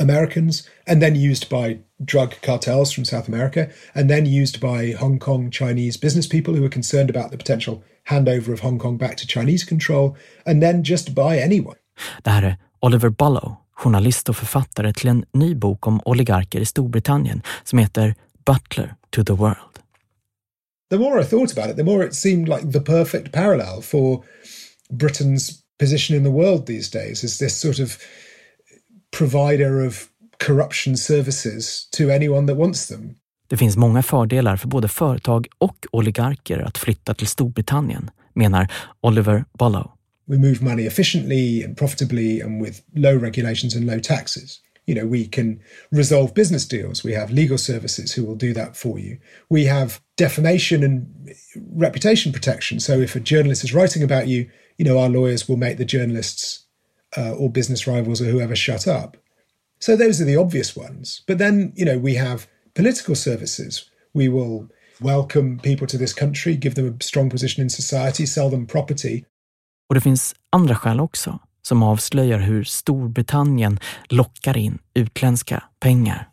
Americans 0.00 0.68
and 0.86 1.00
then 1.00 1.16
used 1.16 1.48
by 1.48 1.78
drug 2.12 2.30
cartels 2.40 2.94
from 2.94 3.04
South 3.04 3.28
America 3.28 3.66
and 3.92 4.08
then 4.08 4.26
used 4.26 4.60
by 4.60 4.92
Hong 4.92 5.18
Kong 5.18 5.50
Chinese 5.50 6.00
business 6.00 6.28
people 6.28 6.54
who 6.54 6.62
were 6.62 6.72
concerned 6.72 7.16
about 7.16 7.30
the 7.30 7.36
potential 7.36 7.82
handover 8.04 8.52
of 8.52 8.60
Hong 8.60 8.78
Kong 8.78 8.98
back 8.98 9.16
to 9.16 9.26
Chinese 9.26 9.64
control 9.64 10.16
and 10.46 10.62
then 10.62 10.84
just 10.84 11.08
by 11.08 11.42
anyone. 11.42 11.76
Det 12.22 12.30
här 12.30 12.42
är 12.42 12.56
Oliver 12.80 13.08
Bullough, 13.08 13.52
journalist 13.72 14.28
och 14.28 14.36
författare 14.36 14.92
till 14.92 15.08
en 15.08 15.24
ny 15.32 15.54
bok 15.54 15.86
om 15.86 16.00
oligarker 16.04 16.60
i 16.60 16.64
Storbritannien 16.64 17.42
som 17.64 17.78
heter 17.78 18.14
Butler 18.46 18.94
to 19.10 19.24
the 19.24 19.32
World. 19.32 19.78
The 20.90 20.98
more 20.98 21.20
I 21.20 21.24
thought 21.24 21.58
about 21.58 21.70
it, 21.70 21.76
the 21.76 21.84
more 21.84 22.06
it 22.06 22.14
seemed 22.14 22.48
like 22.48 22.72
the 22.72 22.80
perfect 22.80 23.32
parallel 23.32 23.82
for 23.82 24.24
Britain's 24.90 25.62
position 25.78 26.16
in 26.16 26.24
the 26.24 26.30
world 26.30 26.66
these 26.66 26.90
days 26.90 27.24
as 27.24 27.38
this 27.38 27.60
sort 27.60 27.78
of 27.78 27.98
provider 29.10 29.86
of 29.86 30.08
corruption 30.38 30.96
services 30.96 31.88
to 31.92 32.10
anyone 32.10 32.46
that 32.46 32.56
wants 32.56 32.86
them. 32.86 33.19
Det 33.50 33.56
finns 33.56 33.76
många 33.76 34.02
fördelar 34.02 34.56
för 34.56 34.68
både 34.68 34.88
företag 34.88 35.46
och 35.58 35.86
oligarker 35.92 36.58
att 36.58 36.78
flytta 36.78 37.14
till 37.14 37.26
Storbritannien, 37.26 38.10
menar 38.34 38.72
Oliver. 39.00 39.44
We 40.26 40.38
move 40.38 40.56
money 40.60 40.86
efficiently 40.86 41.64
and 41.64 41.76
profitably 41.76 42.40
and 42.42 42.62
with 42.62 42.80
low 42.94 43.22
regulations 43.22 43.76
and 43.76 43.86
low 43.86 44.00
taxes. 44.00 44.60
You 44.86 45.00
know, 45.00 45.12
we 45.12 45.24
can 45.24 45.60
resolve 45.90 46.32
business 46.34 46.68
deals. 46.68 47.04
We 47.04 47.16
have 47.16 47.32
legal 47.32 47.58
services 47.58 48.18
who 48.18 48.26
will 48.26 48.48
do 48.48 48.54
that 48.54 48.76
for 48.76 49.00
you. 49.00 49.16
We 49.48 49.64
have 49.68 50.00
defamation 50.16 50.84
and 50.84 51.06
reputation 51.76 52.32
protection. 52.32 52.80
So 52.80 52.92
if 52.92 53.16
a 53.16 53.20
journalist 53.20 53.64
is 53.64 53.74
writing 53.74 54.02
about 54.02 54.26
you, 54.26 54.46
you 54.78 54.84
know, 54.84 54.98
our 54.98 55.08
lawyers 55.08 55.48
will 55.48 55.58
make 55.58 55.76
the 55.76 55.98
journalists 55.98 56.66
uh, 57.18 57.32
or 57.32 57.50
business 57.50 57.86
rivals 57.86 58.20
or 58.20 58.30
whoever 58.30 58.56
shut 58.56 58.86
up. 58.86 59.16
So 59.80 59.96
those 59.96 60.20
are 60.20 60.26
the 60.26 60.40
obvious 60.40 60.76
ones. 60.76 61.22
But 61.26 61.38
then, 61.38 61.72
you 61.74 61.84
know, 61.84 61.98
we 61.98 62.14
have 62.14 62.46
political 62.80 63.14
services. 63.14 63.84
We 64.14 64.28
will 64.28 64.68
welcome 65.00 65.58
people 65.58 65.86
to 65.86 65.98
this 65.98 66.14
country, 66.14 66.56
give 66.56 66.74
them 66.74 66.96
a 67.00 67.04
strong 67.04 67.30
position 67.30 67.62
in 67.62 67.70
society, 67.70 68.26
sell 68.26 68.50
them 68.50 68.66
property. 68.66 69.24
Och 69.88 69.94
det 69.94 70.00
finns 70.00 70.34
andra 70.50 70.74
skäl 70.74 71.00
också 71.00 71.38
som 71.62 71.82
avslöjar 71.82 72.38
hur 72.38 72.64
Storbritannien 72.64 73.78
lockar 74.08 74.56
in 74.56 74.78
utländska 74.94 75.62
pengar. 75.80 76.28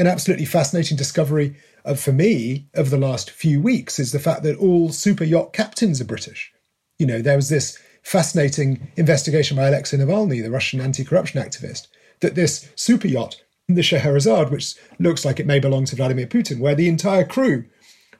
An 0.00 0.06
absolutely 0.06 0.46
fascinating 0.46 0.96
discovery 0.96 1.54
of, 1.84 2.00
for 2.00 2.12
me 2.12 2.62
of 2.76 2.90
the 2.90 2.96
last 2.96 3.30
few 3.30 3.62
weeks 3.62 3.98
is 3.98 4.12
the 4.12 4.18
fact 4.18 4.42
that 4.42 4.58
all 4.58 4.92
super 4.92 5.24
yacht 5.24 5.52
captains 5.52 6.00
are 6.00 6.06
British. 6.06 6.52
You 6.98 7.06
know, 7.06 7.22
there 7.22 7.36
was 7.36 7.48
this 7.48 7.78
fascinating 8.02 8.78
investigation 8.96 9.56
by 9.56 9.68
Alexei 9.68 9.98
Navalny, 9.98 10.42
the 10.42 10.50
Russian 10.50 10.80
anti-corruption 10.80 11.42
activist, 11.42 11.88
that 12.20 12.34
this 12.34 12.68
super 12.74 13.08
yacht, 13.08 13.44
the 13.74 13.82
Scheherazade, 13.82 14.50
which 14.50 14.74
looks 14.98 15.24
like 15.24 15.40
it 15.40 15.46
may 15.46 15.60
belong 15.60 15.84
to 15.86 15.96
Vladimir 15.96 16.26
Putin, 16.26 16.58
where 16.58 16.74
the 16.74 16.88
entire 16.88 17.24
crew 17.24 17.64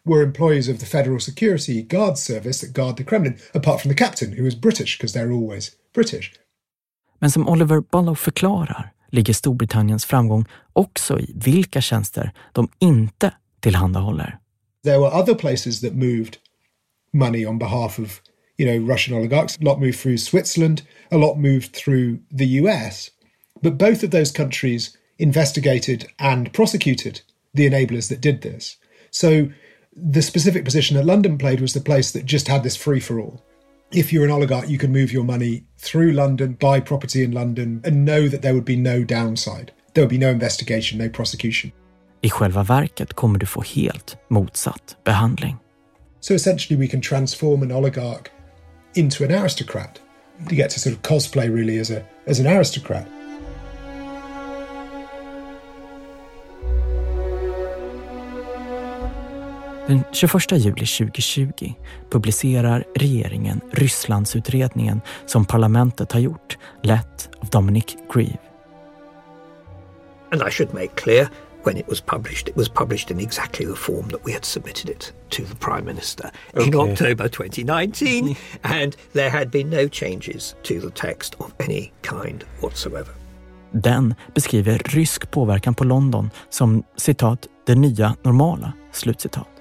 were 0.04 0.22
employees 0.22 0.68
of 0.68 0.78
the 0.78 0.86
Federal 0.86 1.20
Security 1.20 1.82
Guard 1.82 2.18
Service 2.18 2.60
that 2.60 2.72
guard 2.72 2.96
the 2.96 3.04
Kremlin, 3.04 3.38
apart 3.54 3.80
from 3.80 3.88
the 3.88 3.94
captain, 3.94 4.32
who 4.32 4.46
is 4.46 4.54
British, 4.54 4.98
because 4.98 5.12
they're 5.12 5.32
always 5.32 5.76
British. 5.94 6.32
Men 7.18 7.30
som 7.30 7.48
Oliver 7.48 7.80
Bullough 7.80 8.18
förklarar 8.18 8.92
ligger 9.10 9.32
Storbritanniens 9.34 10.04
framgång 10.04 10.44
också 10.72 11.20
i 11.20 11.32
vilka 11.34 11.80
tjänster 11.80 12.32
de 12.52 12.68
inte 12.78 13.34
tillhandahåller. 13.60 14.38
There 14.84 14.98
were 14.98 15.10
other 15.10 15.34
places 15.34 15.80
that 15.80 15.94
moved 15.94 16.36
money 17.12 17.46
on 17.46 17.58
behalf 17.58 17.98
of, 17.98 18.20
you 18.58 18.66
know, 18.68 18.92
Russian 18.92 19.16
oligarchs. 19.16 19.58
A 19.58 19.64
lot 19.64 19.80
moved 19.80 19.98
through 19.98 20.18
Switzerland, 20.18 20.82
a 21.10 21.16
lot 21.16 21.38
moved 21.38 21.72
through 21.72 22.18
the 22.38 22.44
US. 22.44 23.10
But 23.62 23.78
both 23.78 24.02
of 24.02 24.10
those 24.10 24.32
countries 24.32 24.98
investigated 25.22 26.12
and 26.18 26.52
prosecuted 26.52 27.22
the 27.54 27.68
enablers 27.68 28.08
that 28.08 28.20
did 28.20 28.42
this. 28.42 28.76
So 29.10 29.48
the 29.94 30.20
specific 30.20 30.64
position 30.64 30.96
that 30.96 31.06
London 31.06 31.38
played 31.38 31.60
was 31.60 31.74
the 31.74 31.80
place 31.80 32.10
that 32.12 32.26
just 32.26 32.48
had 32.48 32.62
this 32.62 32.76
free 32.76 33.00
for 33.00 33.20
all. 33.20 33.40
If 33.92 34.12
you're 34.12 34.24
an 34.24 34.30
oligarch, 34.30 34.68
you 34.68 34.78
can 34.78 34.90
move 34.90 35.12
your 35.12 35.24
money 35.24 35.64
through 35.78 36.12
London, 36.12 36.54
buy 36.54 36.80
property 36.80 37.22
in 37.22 37.30
London, 37.30 37.80
and 37.84 38.04
know 38.04 38.26
that 38.26 38.42
there 38.42 38.54
would 38.54 38.64
be 38.64 38.76
no 38.76 39.04
downside. 39.04 39.70
There 39.94 40.02
would 40.02 40.10
be 40.10 40.18
no 40.18 40.30
investigation, 40.30 40.98
no 40.98 41.08
prosecution. 41.08 41.72
I 42.24 42.30
själva 42.30 42.62
verket 42.62 43.14
kommer 43.14 43.38
du 43.38 43.46
få 43.46 43.62
helt 43.62 44.16
motsatt 44.28 44.96
behandling. 45.04 45.56
So 46.20 46.34
essentially, 46.34 46.78
we 46.78 46.88
can 46.88 47.00
transform 47.00 47.62
an 47.62 47.72
oligarch 47.72 48.30
into 48.94 49.24
an 49.24 49.32
aristocrat. 49.32 50.00
You 50.50 50.56
get 50.56 50.70
to 50.70 50.80
sort 50.80 50.94
of 50.94 51.02
cosplay 51.02 51.48
really 51.54 51.78
as 51.80 51.90
a 51.90 52.02
as 52.26 52.40
an 52.40 52.46
aristocrat. 52.46 53.06
Den 59.88 60.04
21 60.12 60.56
juli 60.56 60.86
2020 60.86 61.74
publicerar 62.10 62.84
regeringen 62.94 63.60
Rysslandsutredningen 63.70 65.00
som 65.26 65.44
parlamentet 65.44 66.12
har 66.12 66.20
gjort, 66.20 66.58
lett 66.82 67.30
av 67.40 67.48
Dominic 67.48 67.96
Grieve. 68.12 68.38
And 70.32 70.42
I 70.48 70.50
should 70.50 70.74
make 70.74 70.94
clear, 70.96 71.28
when 71.64 71.76
it 71.76 71.88
was 71.88 72.00
published, 72.00 72.48
it 72.48 72.56
was 72.56 72.68
published 72.68 73.10
in 73.10 73.20
exactly 73.20 73.66
the 73.66 73.76
form 73.76 74.08
that 74.08 74.20
we 74.24 74.32
had 74.32 74.44
submitted 74.44 74.90
it 74.90 75.12
to 75.28 75.42
the 75.42 75.56
Prime 75.56 75.84
Minister 75.84 76.30
okay. 76.54 76.66
in 76.66 76.74
October 76.74 77.28
2019, 77.28 78.36
and 78.62 78.96
there 79.12 79.30
had 79.30 79.50
been 79.50 79.70
no 79.70 79.88
changes 79.88 80.54
to 80.62 80.80
the 80.80 80.90
text 80.90 81.34
of 81.38 81.52
any 81.60 81.92
kind 82.02 82.44
whatsoever. 82.60 83.12
Den 83.72 84.14
beskriver 84.34 84.78
rysk 84.78 85.30
påverkan 85.30 85.74
på 85.74 85.84
London 85.84 86.30
som 86.50 86.82
citat 86.96 87.48
“det 87.66 87.74
nya 87.74 88.16
normala”. 88.22 88.72
Slutcitat. 88.92 89.51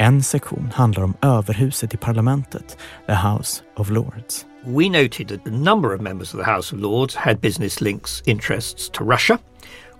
En 0.00 0.22
sektion 0.22 0.72
handlar 0.74 1.04
om 1.04 1.14
överhuset 1.22 1.94
i 1.94 1.96
parlamentet, 1.96 2.78
the 3.06 3.14
House 3.14 3.62
of 3.76 3.90
Lords. 3.90 4.46
We 4.64 4.88
noted 4.88 5.28
that 5.28 5.46
a 5.46 5.50
number 5.50 5.94
of 5.94 6.00
members 6.00 6.34
of 6.34 6.40
the 6.40 6.50
House 6.50 6.74
of 6.76 6.80
Lords 6.80 7.14
had 7.14 7.40
business 7.40 7.80
links 7.80 8.22
interests 8.26 8.90
to 8.90 9.04
Russia, 9.04 9.38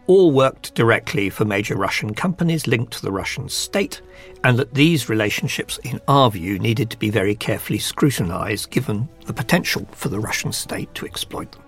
all 0.06 0.32
worked 0.32 0.74
directly 0.74 1.30
for 1.30 1.44
major 1.44 1.74
Russian 1.74 2.14
companies 2.14 2.66
linked 2.66 2.92
to 2.92 3.06
the 3.06 3.12
Russian 3.12 3.48
state, 3.48 4.02
and 4.44 4.58
that 4.58 4.74
these 4.74 5.12
relationships, 5.12 5.80
in 5.82 6.00
our 6.06 6.30
view, 6.30 6.58
needed 6.58 6.90
to 6.90 6.98
be 6.98 7.10
very 7.10 7.34
carefully 7.34 7.78
scrutinized 7.78 8.70
given 8.70 9.08
the 9.26 9.32
potential 9.32 9.82
for 9.92 10.10
the 10.10 10.18
Russian 10.18 10.52
state 10.52 10.88
to 10.94 11.06
exploit 11.06 11.52
them. 11.52 11.62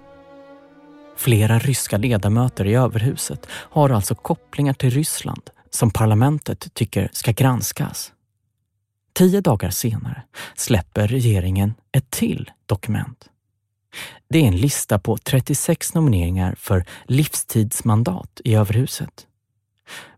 Flera 1.17 1.59
ryska 1.59 1.99
ledamöter 1.99 2.67
i 2.67 2.75
överhuset 2.75 3.47
har 3.51 3.91
alltså 3.91 4.15
kopplingar 4.15 4.73
till 4.73 4.91
Ryssland 4.91 5.51
som 5.71 5.91
parlamentet 5.91 6.75
tycker 6.75 7.11
ska 7.13 7.33
granskas. 7.33 8.13
Tio 9.13 9.41
dagar 9.41 9.71
senare 9.71 10.23
släpper 10.57 11.09
regeringen 11.09 11.75
ett 11.93 12.11
till 12.11 12.51
dokument. 12.67 13.29
Det 14.29 14.39
är 14.39 14.45
en 14.45 14.57
lista 14.57 14.99
på 14.99 15.17
36 15.17 15.95
nomineringar 15.95 16.55
för 16.59 16.85
livstidsmandat 17.05 18.41
i 18.45 18.55
överhuset. 18.55 19.27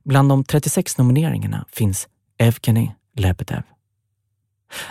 Bland 0.04 0.28
de 0.28 0.44
36 0.44 0.98
nomineringarna 0.98 1.64
finns 1.68 2.08
Evgeny 2.38 2.90
Lebedev. 3.16 3.62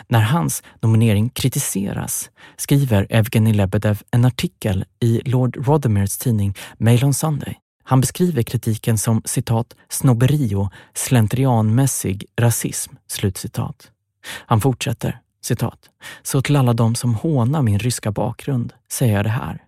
När 0.08 0.22
hans 0.22 0.64
nominering 0.82 1.30
kritiseras 1.30 2.30
skriver 2.58 3.08
Evgeny 3.10 3.54
Lebedev 3.54 4.02
en 4.12 4.26
artikel 4.26 4.86
i 5.00 5.22
Lord 5.26 5.68
Rothermeres 5.68 6.18
tidning 6.18 6.56
Mail 6.78 7.06
on 7.06 7.14
Sunday. 7.14 7.60
Han 7.92 8.02
beskriver 8.02 8.44
kritiken 8.44 8.98
som 8.98 9.22
citat 9.26 9.76
snobberi 9.90 10.56
och 10.56 10.72
slentrianmässig 10.94 12.26
rasism. 12.40 12.94
Slutcitat. 13.08 13.92
Han 14.46 14.62
fortsätter, 14.62 15.20
citat. 15.42 15.80
Så 16.24 16.42
till 16.42 16.56
alla 16.56 16.74
de 16.74 16.96
som 16.96 17.16
hånar 17.16 17.62
min 17.62 17.80
ryska 17.80 18.12
bakgrund 18.12 18.74
säger 18.92 19.16
jag 19.16 19.26
det 19.26 19.30
här. 19.30 19.64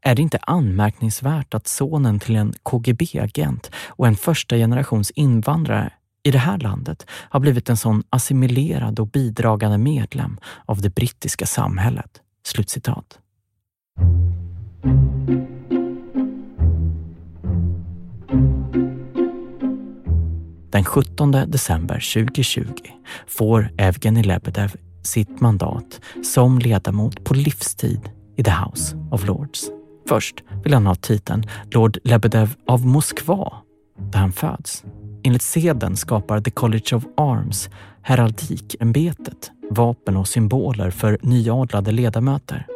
Är 0.00 0.14
det 0.14 0.22
inte 0.22 0.38
anmärkningsvärt 0.38 1.54
att 1.54 1.68
sonen 1.68 2.20
till 2.20 2.36
en 2.36 2.54
KGB-agent 2.62 3.70
och 3.88 4.06
en 4.06 4.16
första 4.16 4.56
generations 4.56 5.10
invandrare 5.10 5.92
i 6.22 6.30
det 6.30 6.38
här 6.38 6.58
landet 6.58 7.06
har 7.10 7.40
blivit 7.40 7.68
en 7.68 7.76
sån 7.76 8.02
assimilerad 8.10 9.00
och 9.00 9.08
bidragande 9.08 9.78
medlem 9.78 10.38
av 10.64 10.80
det 10.80 10.90
brittiska 10.90 11.46
samhället?” 11.46 12.20
Slutcitat. 12.46 13.18
Den 20.74 20.84
17 20.84 21.30
december 21.30 21.94
2020 21.94 22.64
får 23.26 23.68
Evgeni 23.78 24.22
Lebedev 24.22 24.76
sitt 25.02 25.40
mandat 25.40 26.00
som 26.24 26.58
ledamot 26.58 27.24
på 27.24 27.34
livstid 27.34 28.10
i 28.36 28.42
The 28.42 28.50
House 28.50 28.96
of 29.10 29.26
Lords. 29.26 29.70
Först 30.08 30.34
vill 30.64 30.74
han 30.74 30.86
ha 30.86 30.94
titeln 30.94 31.44
Lord 31.70 31.98
Lebedev 32.04 32.54
av 32.66 32.86
Moskva, 32.86 33.52
där 33.98 34.18
han 34.18 34.32
föds. 34.32 34.84
Enligt 35.24 35.42
seden 35.42 35.96
skapar 35.96 36.40
The 36.40 36.50
College 36.50 36.96
of 36.96 37.04
Arms 37.16 37.68
heraldikämbetet 38.02 39.50
vapen 39.70 40.16
och 40.16 40.28
symboler 40.28 40.90
för 40.90 41.18
nyadlade 41.22 41.92
ledamöter. 41.92 42.66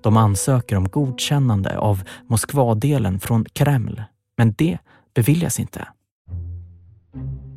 De 0.00 0.16
ansöker 0.16 0.76
om 0.76 0.88
godkännande 0.88 1.78
av 1.78 2.02
Moskvadelen 2.26 3.20
från 3.20 3.44
Kreml, 3.44 4.02
men 4.36 4.54
det 4.58 4.78
beviljas 5.14 5.60
inte. 5.60 5.88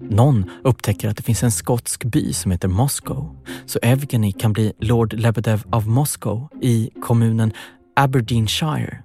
Någon 0.10 0.50
upptäcker 0.64 1.10
att 1.10 1.18
det 1.18 1.24
finns 1.24 1.44
en 1.44 1.52
skotsk 1.52 2.04
by 2.04 2.34
som 2.34 2.52
heter 2.52 2.68
Moscow, 2.68 3.36
så 3.66 3.80
Evgeny 3.82 4.32
kan 4.32 4.54
bli 4.54 4.74
Lord 4.80 5.14
Lebedev 5.14 5.64
av 5.70 5.88
Moscow 5.88 6.50
i 6.62 6.90
kommunen 7.02 7.54
Aberdeenshire. 7.96 8.98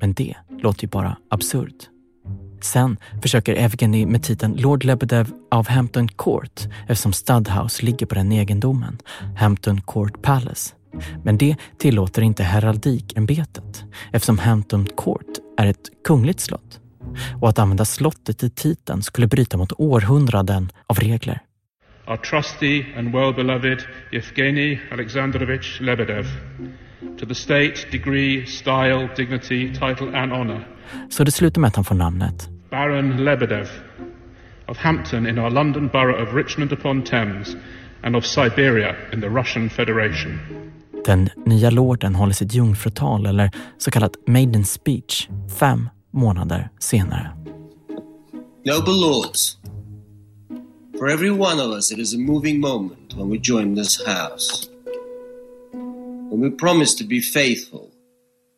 Men 0.00 0.12
det 0.12 0.34
låter 0.62 0.82
ju 0.82 0.88
bara 0.88 1.16
absurt. 1.30 1.88
Sen 2.60 2.96
försöker 3.22 3.54
Evgeny 3.54 4.06
med 4.06 4.22
titeln 4.22 4.56
Lord 4.56 4.84
Lebedev 4.84 5.32
av 5.50 5.68
Hampton 5.68 6.08
Court 6.08 6.68
eftersom 6.88 7.12
Studhouse 7.12 7.84
ligger 7.84 8.06
på 8.06 8.14
den 8.14 8.32
egendomen, 8.32 8.98
Hampton 9.36 9.80
Court 9.80 10.22
Palace. 10.22 10.74
Men 11.24 11.38
det 11.38 11.56
tillåter 11.78 12.22
inte 12.22 12.42
heraldikämbetet 12.42 13.84
eftersom 14.12 14.38
Hampton 14.38 14.86
Court 14.96 15.38
är 15.58 15.66
ett 15.66 15.90
kungligt 16.04 16.40
slott. 16.40 16.81
Och 17.40 17.48
att 17.48 17.58
använda 17.58 17.84
slottet 17.84 18.42
i 18.42 18.50
titeln 18.50 19.02
skulle 19.02 19.26
bryta 19.26 19.56
mot 19.56 19.72
århundraden 19.72 20.70
av 20.86 20.98
regler. 20.98 21.40
Our 22.06 22.16
trusty 22.16 22.84
and 22.98 23.12
well-beloved 23.12 23.78
Yevgeny 24.12 24.78
Alexandrovich 24.92 25.80
Lebedev, 25.80 26.26
to 27.20 27.26
the 27.26 27.34
state, 27.34 27.74
degree, 27.90 28.46
style, 28.46 29.08
dignity, 29.16 29.72
title 29.72 30.18
and 30.18 30.32
honor. 30.32 30.68
Så 31.10 31.24
det 31.24 31.30
slutar 31.30 31.60
med 31.60 31.68
att 31.68 31.76
han 31.76 31.84
får 31.84 31.94
namnet. 31.94 32.48
Baron 32.70 33.24
Lebedev 33.24 33.68
of 34.66 34.78
Hampton 34.78 35.26
in 35.26 35.38
our 35.38 35.50
London 35.50 35.88
borough 35.88 36.22
of 36.22 36.34
Richmond 36.34 36.72
upon 36.72 37.02
Thames 37.02 37.56
and 38.02 38.16
of 38.16 38.24
Siberia 38.26 38.96
in 39.12 39.20
the 39.20 39.28
Russian 39.28 39.70
Federation. 39.70 40.38
Den 41.04 41.28
nya 41.46 41.70
lorden 41.70 42.14
håller 42.14 42.32
sitt 42.32 42.54
jungfrutal, 42.54 43.26
eller 43.26 43.50
så 43.78 43.90
kallat 43.90 44.12
maiden 44.26 44.64
speech, 44.64 45.28
fem 45.58 45.88
månader 46.12 46.70
senare. 46.78 47.36
Noble 48.64 49.00
lords, 49.00 49.58
for 50.98 51.08
every 51.08 51.30
one 51.30 51.62
of 51.62 51.78
us 51.78 51.92
it 51.92 51.98
is 51.98 52.14
a 52.14 52.18
moving 52.18 52.60
moment 52.60 53.14
when 53.14 53.30
we 53.30 53.38
join 53.38 53.74
this 53.74 54.06
house. 54.06 54.68
When 56.30 56.40
we 56.40 56.50
promise 56.50 56.96
to 56.96 57.04
be 57.04 57.20
faithful, 57.20 57.90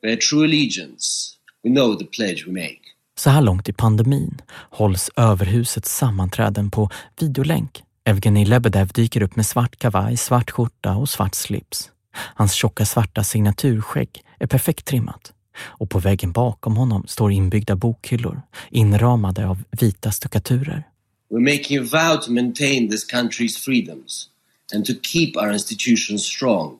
bear 0.03 0.17
true 0.17 0.45
allegiance, 0.45 1.37
we 1.65 1.71
know 1.71 1.99
the 1.99 2.05
pledge 2.05 2.45
we 2.47 2.53
make. 2.53 2.81
Så 3.17 3.31
här 3.31 3.43
långt 3.43 3.69
i 3.69 3.73
pandemin 3.73 4.41
hålls 4.71 5.11
överhusets 5.17 5.97
sammanträden 5.97 6.71
på 6.71 6.91
videolänk. 7.21 7.83
Evgenij 8.05 8.45
Lebedev 8.45 8.89
dyker 8.89 9.23
upp 9.23 9.37
med 9.37 9.47
svart 9.47 9.77
kavaj, 9.77 10.17
svart 10.17 10.51
skjorta 10.51 10.97
och 10.97 11.09
svart 11.09 11.35
slips. 11.35 11.91
Hans 12.15 12.53
tjocka 12.53 12.85
svarta 12.85 13.25
signaturskägg 13.25 14.23
är 14.39 14.47
perfekt 14.47 14.85
trimmat 14.87 15.34
och 15.57 15.91
på 15.91 15.99
väggen 15.99 16.33
bakom 16.33 16.77
honom 16.77 17.07
står 17.07 17.33
inbyggda 17.33 17.77
bokhyllor 17.77 18.43
inramade 18.71 19.47
av 19.47 19.65
vita 19.71 20.13
stuckaturer. 20.13 20.85
We're 21.31 21.59
making 21.59 21.79
a 21.79 21.83
vow 21.83 22.17
to 22.23 22.31
maintain 22.31 22.91
this 22.91 23.13
country's 23.13 23.57
freedoms 23.57 24.29
and 24.75 24.87
to 24.87 24.93
keep 25.03 25.37
our 25.37 25.53
institutions 25.53 26.25
strong. 26.25 26.79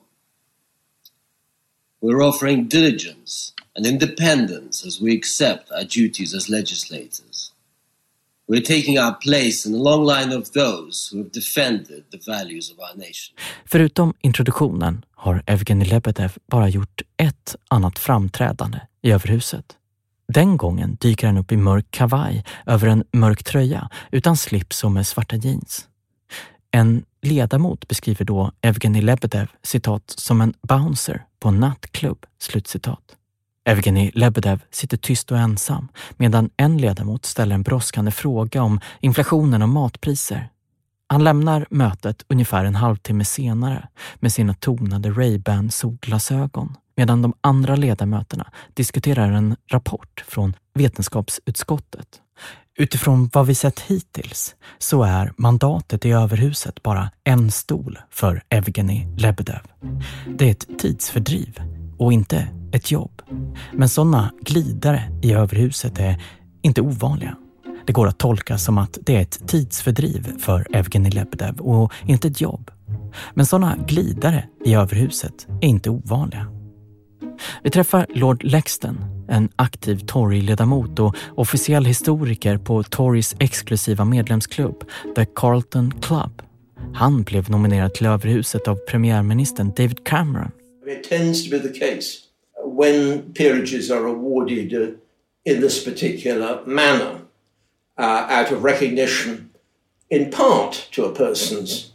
We're 2.01 2.21
offering 2.21 2.67
diligence 2.69 3.53
and 3.75 3.85
independence 3.85 4.87
as 4.87 5.01
we 5.01 5.17
accept 5.17 5.71
our 5.71 5.83
duties 5.83 6.33
as 6.33 6.49
legislators. 6.49 7.54
We're 8.47 8.65
taking 8.65 8.99
our 8.99 9.13
place 9.13 9.69
in 9.69 9.75
a 9.75 9.77
long 9.77 10.05
line 10.05 10.37
of 10.37 10.51
those 10.51 11.09
who 11.11 11.17
have 11.17 11.31
defended 11.31 12.03
the 12.11 12.31
values 12.31 12.71
of 12.71 12.79
our 12.79 12.95
nation. 12.95 13.35
Förutom 13.65 14.13
introduktionen 14.21 15.05
har 15.11 15.43
Evgenij 15.45 15.87
Lebedev 15.87 16.37
bara 16.51 16.69
gjort 16.69 17.01
ett 17.17 17.55
annat 17.67 17.99
framträdande 17.99 18.79
i 19.01 19.11
överhuset. 19.11 19.65
Den 20.27 20.57
gången 20.57 20.97
dyker 21.01 21.27
han 21.27 21.37
upp 21.37 21.51
i 21.51 21.57
mörk 21.57 21.85
kavaj 21.91 22.43
över 22.65 22.87
en 22.87 23.03
mörk 23.11 23.43
tröja 23.43 23.89
utan 24.11 24.37
slips 24.37 24.83
och 24.83 24.91
med 24.91 25.07
svarta 25.07 25.35
jeans. 25.35 25.87
En 26.71 27.05
ledamot 27.21 27.87
beskriver 27.87 28.25
då 28.25 28.51
Evgenij 28.61 29.01
Lebedev 29.01 29.47
citat 29.63 30.13
som 30.17 30.41
en 30.41 30.53
bouncer 30.61 31.25
på 31.39 31.49
en 31.49 31.59
nattklubb. 31.59 32.25
Slutcitat. 32.39 33.15
Evgenij 33.65 34.11
Lebedev 34.13 34.59
sitter 34.71 34.97
tyst 34.97 35.31
och 35.31 35.37
ensam 35.37 35.87
medan 36.17 36.49
en 36.57 36.77
ledamot 36.77 37.25
ställer 37.25 37.55
en 37.55 37.63
brådskande 37.63 38.11
fråga 38.11 38.63
om 38.63 38.79
inflationen 38.99 39.61
och 39.61 39.69
matpriser. 39.69 40.49
Han 41.07 41.23
lämnar 41.23 41.65
mötet 41.69 42.25
ungefär 42.27 42.65
en 42.65 42.75
halvtimme 42.75 43.25
senare 43.25 43.87
med 44.15 44.31
sina 44.31 44.53
tonade 44.53 45.09
Ray-Ban 45.09 45.69
solglasögon 45.69 46.75
medan 46.97 47.21
de 47.21 47.33
andra 47.41 47.75
ledamöterna 47.75 48.51
diskuterar 48.73 49.31
en 49.31 49.55
rapport 49.71 50.23
från 50.27 50.53
vetenskapsutskottet. 50.73 52.21
Utifrån 52.77 53.29
vad 53.33 53.45
vi 53.45 53.55
sett 53.55 53.79
hittills 53.79 54.55
så 54.77 55.03
är 55.03 55.33
mandatet 55.37 56.05
i 56.05 56.11
överhuset 56.11 56.83
bara 56.83 57.11
en 57.23 57.51
stol 57.51 57.99
för 58.09 58.43
Evgenij 58.49 59.07
Lebedev. 59.17 59.61
Det 60.27 60.45
är 60.45 60.51
ett 60.51 60.79
tidsfördriv 60.79 61.59
och 61.97 62.13
inte 62.13 62.47
ett 62.71 62.91
jobb. 62.91 63.21
Men 63.73 63.89
sådana 63.89 64.31
glidare 64.41 65.03
i 65.21 65.33
överhuset 65.33 65.99
är 65.99 66.21
inte 66.61 66.81
ovanliga. 66.81 67.35
Det 67.85 67.93
går 67.93 68.07
att 68.07 68.17
tolka 68.17 68.57
som 68.57 68.77
att 68.77 68.97
det 69.05 69.15
är 69.15 69.21
ett 69.21 69.47
tidsfördriv 69.47 70.39
för 70.39 70.67
Evgenij 70.73 71.11
Lebedev 71.11 71.59
och 71.59 71.93
inte 72.05 72.27
ett 72.27 72.41
jobb. 72.41 72.71
Men 73.33 73.45
sådana 73.45 73.77
glidare 73.87 74.45
i 74.65 74.73
överhuset 74.73 75.47
är 75.61 75.67
inte 75.67 75.89
ovanliga. 75.89 76.47
Vi 77.63 77.69
träffar 77.69 78.05
Lord 78.09 78.43
Lexton, 78.43 78.97
en 79.29 79.49
aktiv 79.55 79.97
Tory-ledamot 79.97 80.99
och 80.99 81.15
officiell 81.35 81.85
historiker 81.85 82.57
på 82.57 82.83
Torys 82.83 83.35
exklusiva 83.39 84.05
medlemsklubb, 84.05 84.83
The 85.15 85.25
Carlton 85.25 85.93
Club. 86.01 86.41
Han 86.93 87.23
blev 87.23 87.49
nominerad 87.49 87.93
till 87.93 88.05
överhuset 88.05 88.67
av 88.67 88.75
premiärministern 88.75 89.73
David 89.77 90.05
Cameron. 90.05 90.51
It 90.85 91.03
tends 91.03 91.43
to 91.43 91.49
be 91.49 91.57
the 91.57 91.71
case 91.71 92.27
when 92.57 93.33
peerages 93.33 93.89
are 93.89 94.05
awarded 94.05 94.73
uh, 94.73 94.97
in 95.43 95.61
this 95.61 95.83
particular 95.83 96.63
manner 96.65 97.21
uh, 97.97 98.27
out 98.29 98.51
of 98.51 98.63
recognition, 98.63 99.49
in 100.09 100.29
part 100.29 100.87
to 100.91 101.05
a 101.05 101.13
person's 101.13 101.91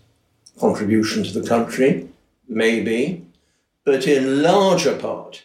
contribution 0.58 1.22
to 1.22 1.40
the 1.40 1.48
country, 1.48 2.08
maybe, 2.48 3.24
but 3.84 4.06
in 4.06 4.42
larger 4.42 4.96
part 4.96 5.44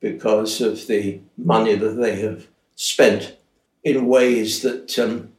because 0.00 0.60
of 0.60 0.86
the 0.86 1.20
money 1.36 1.74
that 1.74 1.92
they 1.92 2.20
have 2.20 2.46
spent 2.76 3.36
in 3.84 4.06
ways 4.06 4.62
that 4.62 4.98
um, 4.98 5.32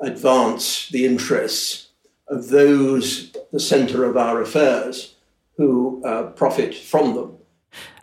advance 0.00 0.88
the 0.88 1.04
interests 1.04 1.88
of 2.28 2.48
those, 2.48 3.34
at 3.34 3.50
the 3.52 3.60
centre 3.60 4.04
of 4.04 4.16
our 4.16 4.40
affairs, 4.40 5.14
who 5.56 5.87
uh, 6.04 6.30
profit 6.36 6.74
from 6.74 7.14
them. 7.14 7.38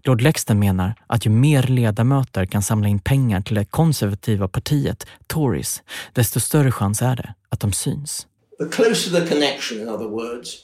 Lord 0.03 0.21
Lexton 0.21 0.59
menar 0.59 0.93
att 1.07 1.25
ju 1.25 1.29
mer 1.29 1.63
ledamöter 1.63 2.45
kan 2.45 2.61
samla 2.61 2.87
in 2.87 2.99
pengar 2.99 3.41
till 3.41 3.55
det 3.55 3.65
konservativa 3.65 4.47
partiet, 4.47 5.05
Tories, 5.27 5.83
desto 6.13 6.39
större 6.39 6.71
chans 6.71 7.01
är 7.01 7.15
det 7.15 7.33
att 7.49 7.59
de 7.59 7.73
syns. 7.73 8.27
The 8.59 8.65
closer 8.65 9.11
the 9.11 9.27
connection, 9.27 9.81
in 9.81 9.89
other 9.89 10.07
words, 10.07 10.57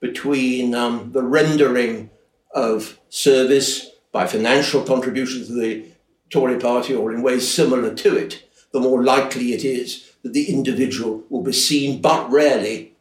between 0.00 0.74
um, 0.74 1.12
the 1.12 1.22
rendering 1.22 2.08
of 2.54 2.96
service 3.08 3.82
by 4.12 4.26
financial 4.26 4.82
contributions 4.82 5.48
to 5.48 5.54
the 5.54 5.82
Tory 6.28 6.60
party 6.60 6.94
or 6.94 7.14
in 7.14 7.22
ways 7.22 7.54
similar 7.54 7.94
to 7.94 8.16
it, 8.16 8.34
the 8.72 8.80
more 8.80 9.02
likely 9.02 9.52
it 9.54 9.64
is 9.64 10.12
that 10.22 10.32
the 10.32 10.50
individual 10.52 11.22
will 11.30 11.42
be 11.42 11.52
seen, 11.52 12.00
but 12.02 12.30
rarely, 12.32 12.92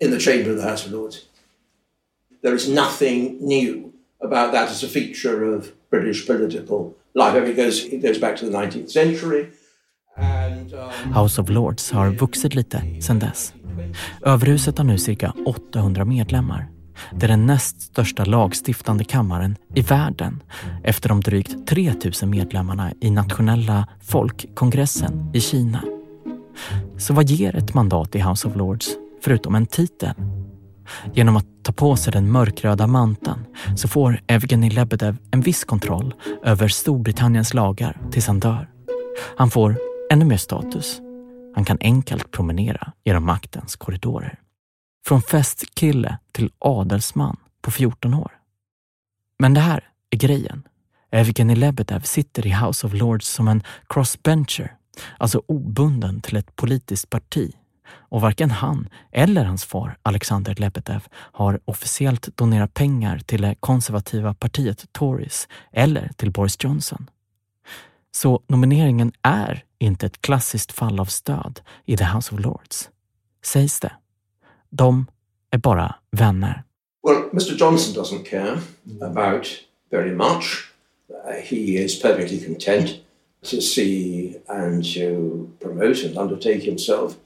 in 0.00 0.10
the 0.10 0.18
chamber 0.18 0.50
of 0.50 0.56
the 0.56 0.62
House 0.62 0.86
of 0.86 0.92
Lords. 0.92 1.27
There 2.42 2.54
is 2.54 2.68
nothing 2.68 3.38
new 3.40 3.92
about 4.24 4.52
that 4.52 4.70
as 4.70 4.84
a 4.84 4.88
feature 4.88 5.56
of 5.56 5.64
British 5.90 6.26
political 6.26 6.94
life. 7.14 7.36
I 7.36 7.40
mean, 7.40 7.50
it 7.50 7.56
goes, 7.56 7.84
it 7.84 8.02
goes 8.02 8.20
back 8.20 8.36
to 8.36 8.46
the 8.46 8.52
19th 8.52 8.90
century. 8.90 9.46
And, 10.16 10.72
um, 10.72 11.12
House 11.12 11.40
of 11.40 11.48
Lords 11.48 11.90
har 11.90 12.10
vuxit 12.10 12.54
lite 12.54 12.82
sedan 13.00 13.18
dess. 13.18 13.54
Överhuset 14.22 14.78
har 14.78 14.84
nu 14.84 14.98
cirka 14.98 15.32
800 15.46 16.04
medlemmar. 16.04 16.68
Det 17.12 17.26
är 17.26 17.28
den 17.28 17.46
näst 17.46 17.82
största 17.82 18.24
lagstiftande 18.24 19.04
kammaren 19.04 19.56
i 19.74 19.80
världen 19.80 20.42
efter 20.84 21.08
de 21.08 21.20
drygt 21.20 21.66
3000 21.66 22.30
medlemmarna 22.30 22.92
i 23.00 23.10
nationella 23.10 23.88
folkkongressen 24.02 25.30
i 25.34 25.40
Kina. 25.40 25.82
Så 26.98 27.14
vad 27.14 27.30
ger 27.30 27.56
ett 27.56 27.74
mandat 27.74 28.14
i 28.14 28.18
House 28.18 28.48
of 28.48 28.56
Lords 28.56 28.88
förutom 29.22 29.54
en 29.54 29.66
titel? 29.66 30.14
Genom 31.14 31.36
att 31.36 31.57
ta 31.68 31.72
på 31.72 31.96
sig 31.96 32.12
den 32.12 32.32
mörkröda 32.32 32.86
manteln 32.86 33.46
så 33.76 33.88
får 33.88 34.20
Evgenij 34.26 34.70
Lebedev 34.70 35.16
en 35.30 35.40
viss 35.40 35.64
kontroll 35.64 36.14
över 36.42 36.68
Storbritanniens 36.68 37.54
lagar 37.54 38.00
tills 38.10 38.26
han 38.26 38.40
dör. 38.40 38.68
Han 39.36 39.50
får 39.50 39.78
ännu 40.10 40.24
mer 40.24 40.36
status. 40.36 41.00
Han 41.54 41.64
kan 41.64 41.78
enkelt 41.80 42.30
promenera 42.30 42.92
genom 43.04 43.26
maktens 43.26 43.76
korridorer. 43.76 44.38
Från 45.06 45.22
festkille 45.22 46.18
till 46.32 46.50
adelsman 46.58 47.36
på 47.62 47.70
14 47.70 48.14
år. 48.14 48.32
Men 49.38 49.54
det 49.54 49.60
här 49.60 49.84
är 50.10 50.18
grejen. 50.18 50.62
Evgenij 51.10 51.56
Lebedev 51.56 52.00
sitter 52.00 52.46
i 52.46 52.50
House 52.50 52.86
of 52.86 52.92
Lords 52.92 53.28
som 53.28 53.48
en 53.48 53.62
crossbencher, 53.88 54.72
alltså 55.18 55.42
obunden 55.46 56.20
till 56.20 56.36
ett 56.36 56.56
politiskt 56.56 57.10
parti. 57.10 57.52
Och 57.90 58.20
varken 58.20 58.50
han 58.50 58.88
eller 59.12 59.44
hans 59.44 59.64
far 59.64 59.96
Alexander 60.02 60.54
Lebedev 60.54 61.08
har 61.12 61.60
officiellt 61.64 62.36
donerat 62.36 62.74
pengar 62.74 63.18
till 63.18 63.42
det 63.42 63.54
konservativa 63.60 64.34
partiet 64.34 64.92
Tories 64.92 65.48
eller 65.72 66.10
till 66.16 66.30
Boris 66.30 66.56
Johnson. 66.60 67.10
Så 68.10 68.42
nomineringen 68.46 69.12
är 69.22 69.64
inte 69.78 70.06
ett 70.06 70.22
klassiskt 70.22 70.72
fall 70.72 71.00
av 71.00 71.04
stöd 71.04 71.60
i 71.84 71.96
The 71.96 72.04
House 72.04 72.34
of 72.34 72.40
Lords, 72.40 72.88
sägs 73.44 73.80
det. 73.80 73.92
De 74.70 75.06
är 75.50 75.58
bara 75.58 75.94
vänner. 76.10 76.62
Well, 77.02 77.22
Mr 77.32 77.56
Johnson 77.56 78.04
doesn't 78.04 78.24
care 78.24 78.58
about 79.02 79.46
very 79.90 80.14
much. 80.14 80.72
Uh, 81.10 81.32
he 81.42 81.56
is 81.56 82.02
perfectly 82.02 82.44
content 82.44 82.90
to 83.42 83.60
see 83.60 84.36
and 84.46 84.84
to 84.84 85.48
promote 85.60 86.04
and 86.04 86.18
undertake 86.18 86.60
himself 86.60 87.16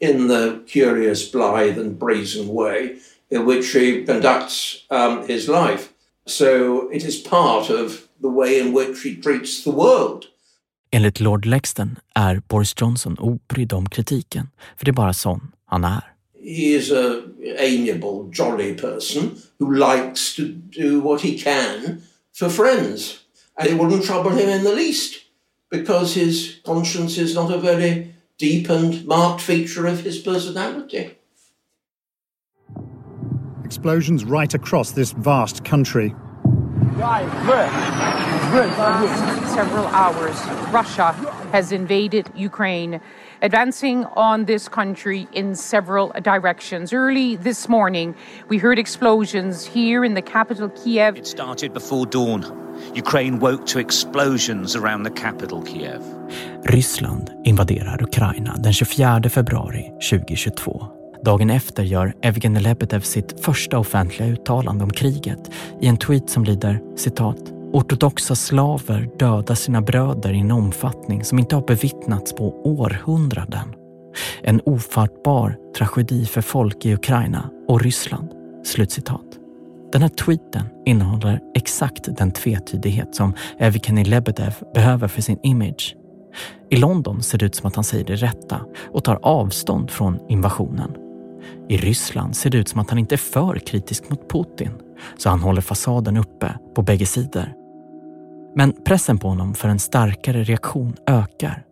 in 0.00 0.28
the 0.28 0.62
curious, 0.66 1.30
blithe, 1.32 1.78
and 1.78 1.98
brazen 1.98 2.48
way 2.48 2.96
in 3.30 3.46
which 3.46 3.72
he 3.72 4.04
conducts 4.04 4.86
um, 4.90 5.26
his 5.28 5.48
life. 5.48 5.92
So 6.26 6.88
it 6.90 7.04
is 7.04 7.22
part 7.22 7.70
of 7.70 8.08
the 8.20 8.28
way 8.28 8.60
in 8.60 8.72
which 8.72 9.02
he 9.02 9.16
treats 9.16 9.64
the 9.64 9.70
world. 9.70 10.26
Enligt 10.92 11.20
Lord 11.20 11.46
Lexton 11.46 11.98
är 12.14 12.42
Boris 12.48 12.74
Johnson 12.80 13.16
obrydd 13.18 13.72
om 13.72 13.88
kritiken, 13.88 14.48
för 14.76 14.84
det 14.84 14.90
är 14.90 14.92
bara 14.92 15.12
sån 15.12 15.52
han 15.66 15.84
är. 15.84 16.02
He 16.42 16.74
is 16.74 16.90
a 16.90 17.22
amiable, 17.58 18.30
jolly 18.32 18.74
person 18.74 19.36
who 19.58 19.70
likes 19.70 20.36
to 20.36 20.42
do 20.78 21.00
what 21.00 21.20
he 21.20 21.38
can 21.38 22.02
for 22.34 22.48
friends. 22.48 23.18
And 23.56 23.68
it 23.68 23.76
wouldn't 23.76 24.04
trouble 24.04 24.30
him 24.30 24.48
in 24.48 24.64
the 24.64 24.74
least 24.74 25.14
because 25.70 26.14
his 26.14 26.60
conscience 26.64 27.18
is 27.18 27.34
not 27.34 27.52
a 27.52 27.58
very 27.58 28.14
deep 28.40 28.70
and 28.70 29.06
marked 29.06 29.42
feature 29.42 29.86
of 29.86 30.00
his 30.00 30.18
personality. 30.18 31.14
Explosions 33.64 34.24
right 34.24 34.54
across 34.54 34.92
this 34.92 35.12
vast 35.12 35.62
country. 35.62 36.14
Several 38.50 39.86
hours, 39.86 40.36
Russia 40.72 41.12
has 41.52 41.70
invaded 41.70 42.28
Ukraine, 42.34 43.00
advancing 43.42 44.04
on 44.16 44.46
this 44.46 44.68
country 44.68 45.28
in 45.32 45.54
several 45.54 46.12
directions. 46.22 46.92
Early 46.92 47.36
this 47.36 47.68
morning, 47.68 48.14
we 48.48 48.58
heard 48.58 48.78
explosions 48.78 49.66
here 49.66 50.04
in 50.04 50.14
the 50.14 50.22
capital, 50.22 50.68
Kiev. 50.68 51.16
It 51.16 51.26
started 51.26 51.72
before 51.72 52.06
dawn. 52.06 52.44
Ukraine 52.94 53.38
woke 53.38 53.66
to 53.66 53.78
explosions 53.78 54.76
around 54.76 55.04
the 55.04 55.22
capital, 55.22 55.62
Kiev. 55.62 56.02
Ryssland 56.64 57.30
invaderar 57.44 58.02
Ukraina 58.02 58.56
den 58.56 58.72
24 58.72 59.30
februari 59.30 59.92
2022. 60.10 60.86
Dagen 61.24 61.50
efter 61.50 61.82
gör 61.82 62.14
Evgenij 62.22 62.62
Lebedev 62.62 63.00
sitt 63.00 63.44
första 63.44 63.78
offentliga 63.78 64.28
uttalande 64.28 64.84
om 64.84 64.90
kriget 64.90 65.50
i 65.80 65.86
en 65.86 65.96
tweet 65.96 66.30
som 66.30 66.44
lyder 66.44 66.80
citat 66.96 67.59
Ortodoxa 67.72 68.34
slaver 68.34 69.10
dödar 69.18 69.54
sina 69.54 69.82
bröder 69.82 70.32
i 70.32 70.38
en 70.38 70.50
omfattning 70.50 71.24
som 71.24 71.38
inte 71.38 71.54
har 71.54 71.62
bevittnats 71.62 72.34
på 72.34 72.62
århundraden. 72.64 73.74
En 74.42 74.60
ofattbar 74.64 75.56
tragedi 75.76 76.26
för 76.26 76.40
folk 76.40 76.86
i 76.86 76.94
Ukraina 76.94 77.50
och 77.68 77.80
Ryssland. 77.80 78.30
Slutcitat. 78.64 79.26
Den 79.92 80.02
här 80.02 80.08
tweeten 80.08 80.62
innehåller 80.86 81.40
exakt 81.54 82.16
den 82.16 82.30
tvetydighet 82.30 83.14
som 83.14 83.34
Evgeni 83.58 84.04
Lebedev 84.04 84.54
behöver 84.74 85.08
för 85.08 85.22
sin 85.22 85.38
image. 85.42 85.96
I 86.70 86.76
London 86.76 87.22
ser 87.22 87.38
det 87.38 87.46
ut 87.46 87.54
som 87.54 87.66
att 87.66 87.74
han 87.74 87.84
säger 87.84 88.04
det 88.04 88.16
rätta 88.16 88.60
och 88.92 89.04
tar 89.04 89.18
avstånd 89.22 89.90
från 89.90 90.18
invasionen. 90.28 90.90
I 91.68 91.76
Ryssland 91.76 92.36
ser 92.36 92.50
det 92.50 92.58
ut 92.58 92.68
som 92.68 92.80
att 92.80 92.90
han 92.90 92.98
inte 92.98 93.14
är 93.14 93.16
för 93.16 93.58
kritisk 93.58 94.10
mot 94.10 94.30
Putin, 94.30 94.72
så 95.16 95.28
han 95.30 95.40
håller 95.40 95.60
fasaden 95.60 96.16
uppe 96.16 96.54
på 96.74 96.82
bägge 96.82 97.06
sidor. 97.06 97.59
Men 98.54 98.72
pressen 98.84 99.18
på 99.18 99.28
honom 99.28 99.54
för 99.54 99.68
en 99.68 99.78
starkare 99.78 100.44
reaktion 100.44 100.96
ökar. 101.06 101.64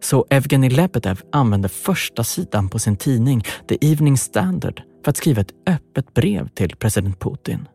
Så 0.00 0.26
Evgenij 0.30 0.70
Lebedev 0.70 1.20
använder 1.32 1.68
första 1.68 2.24
sidan 2.24 2.68
på 2.68 2.78
sin 2.78 2.96
tidning 2.96 3.44
The 3.68 3.92
Evening 3.92 4.18
Standard 4.18 4.82
för 5.04 5.10
att 5.10 5.16
skriva 5.16 5.40
ett 5.40 5.52
öppet 5.66 6.14
brev 6.14 6.48
till 6.48 6.76
president 6.76 7.20
Putin. 7.20 7.68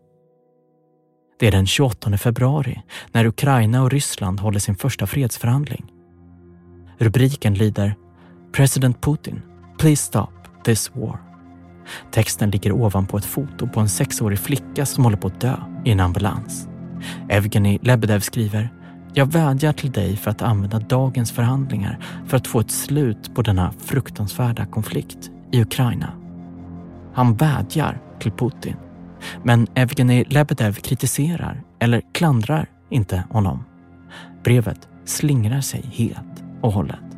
Det 1.39 1.47
är 1.47 1.51
den 1.51 1.65
28 1.65 2.17
februari 2.17 2.81
när 3.11 3.25
Ukraina 3.25 3.83
och 3.83 3.91
Ryssland 3.91 4.39
håller 4.39 4.59
sin 4.59 4.75
första 4.75 5.07
fredsförhandling. 5.07 5.85
Rubriken 6.97 7.53
lyder 7.53 7.95
President 8.55 9.01
Putin, 9.01 9.41
please 9.79 10.03
stop 10.03 10.31
this 10.65 10.91
war. 10.95 11.19
Texten 12.11 12.49
ligger 12.49 12.71
ovanpå 12.71 13.17
ett 13.17 13.25
foto 13.25 13.67
på 13.67 13.79
en 13.79 13.89
sexårig 13.89 14.39
flicka 14.39 14.85
som 14.85 15.03
håller 15.03 15.17
på 15.17 15.27
att 15.27 15.41
dö 15.41 15.55
i 15.85 15.91
en 15.91 15.99
ambulans. 15.99 16.67
Evgenij 17.29 17.79
Lebedev 17.81 18.19
skriver 18.19 18.69
jag 19.15 19.31
vädjar 19.31 19.73
till 19.73 19.91
dig 19.91 20.17
för 20.17 20.31
att 20.31 20.41
använda 20.41 20.79
dagens 20.79 21.31
förhandlingar 21.31 21.99
för 22.27 22.37
att 22.37 22.47
få 22.47 22.59
ett 22.59 22.71
slut 22.71 23.35
på 23.35 23.41
denna 23.41 23.73
fruktansvärda 23.79 24.65
konflikt 24.65 25.31
i 25.51 25.61
Ukraina. 25.61 26.13
Han 27.13 27.35
vädjar 27.35 28.01
till 28.19 28.31
Putin. 28.31 28.75
Men 29.43 29.67
Evgenij 29.75 30.25
Lebedev 30.27 30.73
kritiserar 30.73 31.63
eller 31.79 32.01
klandrar 32.13 32.69
inte 32.89 33.23
honom. 33.29 33.63
Brevet 34.43 34.87
slingrar 35.05 35.61
sig 35.61 35.85
helt 35.93 36.43
och 36.61 36.71
hållet. 36.71 37.17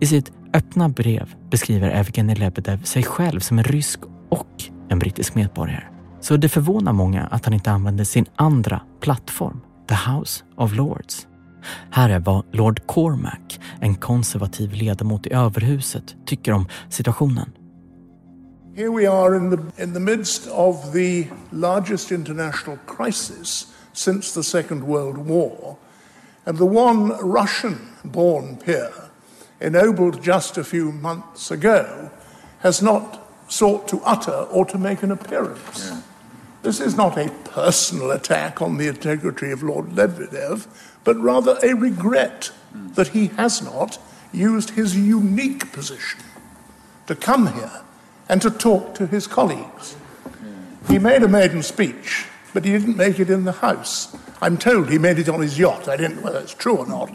I 0.00 0.06
sitt 0.06 0.32
öppna 0.54 0.88
brev 0.88 1.34
beskriver 1.50 1.90
Evgenij 1.90 2.36
Lebedev 2.36 2.82
sig 2.82 3.02
själv 3.02 3.40
som 3.40 3.58
en 3.58 3.64
rysk 3.64 4.00
och 4.28 4.64
en 4.88 4.98
brittisk 4.98 5.34
medborgare. 5.34 5.93
Så 6.24 6.36
det 6.36 6.48
förvånar 6.48 6.92
många 6.92 7.22
att 7.22 7.44
han 7.44 7.54
inte 7.54 7.70
använder 7.70 8.04
sin 8.04 8.26
andra 8.36 8.80
plattform, 9.00 9.60
The 9.88 9.94
House 9.94 10.44
of 10.56 10.74
Lords. 10.74 11.26
Här 11.90 12.10
är 12.10 12.18
vad 12.18 12.44
Lord 12.52 12.86
Cormac, 12.86 13.60
en 13.80 13.94
konservativ 13.94 14.72
ledamot 14.72 15.26
i 15.26 15.32
överhuset, 15.32 16.16
tycker 16.26 16.52
om 16.52 16.68
situationen. 16.90 17.50
Here 18.76 18.88
we 18.88 19.10
are 19.10 19.36
in 19.36 19.50
the, 19.50 19.82
in 19.82 19.94
the 19.94 20.00
midst 20.00 20.48
of 20.50 20.92
the 20.92 21.26
largest 21.50 22.12
international 22.12 22.78
crisis 22.96 23.66
since 23.92 24.34
the 24.34 24.42
Second 24.42 24.82
World 24.82 25.18
War, 25.28 25.76
and 26.44 26.58
the 26.58 26.64
one 26.64 27.14
Russian 27.22 27.78
born 28.02 28.56
peer, 28.56 28.90
ennobled 29.60 30.26
just 30.26 30.58
a 30.58 30.64
few 30.64 30.92
months 30.92 31.50
ago, 31.50 31.84
has 32.60 32.82
not 32.82 33.20
sought 33.48 33.88
to 33.88 34.00
utter 34.04 34.46
or 34.50 34.64
to 34.64 34.78
make 34.78 35.02
an 35.02 35.10
appearance. 35.10 35.90
Yeah. 35.90 36.00
This 36.64 36.80
is 36.80 36.96
not 36.96 37.18
a 37.18 37.28
personal 37.44 38.10
attack 38.10 38.62
on 38.62 38.78
the 38.78 38.88
integrity 38.88 39.50
of 39.50 39.62
Lord 39.62 39.90
Lebedev, 39.90 40.66
but 41.04 41.14
rather 41.18 41.58
a 41.62 41.74
regret 41.74 42.52
that 42.94 43.08
he 43.08 43.26
has 43.26 43.60
not 43.60 43.98
used 44.32 44.70
his 44.70 44.96
unique 44.96 45.72
position 45.74 46.20
to 47.06 47.14
come 47.14 47.52
here 47.52 47.82
and 48.30 48.40
to 48.40 48.50
talk 48.50 48.94
to 48.94 49.06
his 49.06 49.26
colleagues. 49.26 49.94
He 50.88 50.98
made 50.98 51.22
a 51.22 51.28
maiden 51.28 51.62
speech, 51.62 52.28
but 52.54 52.64
he 52.64 52.72
didn't 52.72 52.96
make 52.96 53.20
it 53.20 53.28
in 53.28 53.44
the 53.44 53.52
House. 53.52 54.16
I'm 54.40 54.56
told 54.56 54.88
he 54.88 54.96
made 54.96 55.18
it 55.18 55.28
on 55.28 55.42
his 55.42 55.58
yacht. 55.58 55.86
I 55.86 55.98
don't 55.98 56.16
know 56.16 56.22
whether 56.22 56.40
it's 56.40 56.54
true 56.54 56.78
or 56.78 56.86
not. 56.86 57.12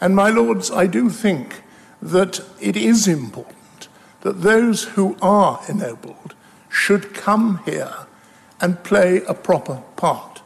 And, 0.00 0.16
my 0.16 0.30
lords, 0.30 0.70
I 0.70 0.86
do 0.86 1.10
think 1.10 1.62
that 2.00 2.40
it 2.58 2.78
is 2.78 3.06
important 3.06 3.88
that 4.22 4.40
those 4.40 4.84
who 4.84 5.18
are 5.20 5.60
ennobled 5.68 6.34
should 6.70 7.12
come 7.12 7.60
here 7.66 8.06
and 8.62 8.82
play 8.82 9.22
a 9.28 9.34
proper 9.34 9.76
part. 9.96 10.42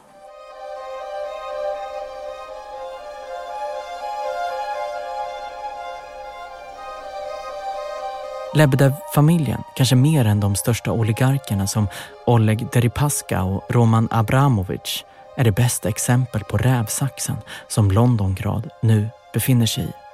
Lebedev-familjen, 8.53 9.63
kanske 9.75 9.95
mer 9.95 10.25
än 10.25 10.39
de 10.39 10.55
största 10.55 10.91
oligarkerna 10.91 11.67
som 11.67 11.87
Oleg 12.25 12.67
Deripaska 12.71 13.43
och 13.43 13.63
Roman 13.69 14.07
Abramovich, 14.11 15.03
är 15.37 15.43
det 15.43 15.51
bästa 15.51 15.89
exempel 15.89 16.43
på 16.43 16.57
rävsaxen 16.57 17.35
som 17.67 17.91
Londongrad 17.91 18.69
nu 18.81 19.09
befinner 19.33 19.65
sig 19.65 19.83
i. 19.83 20.06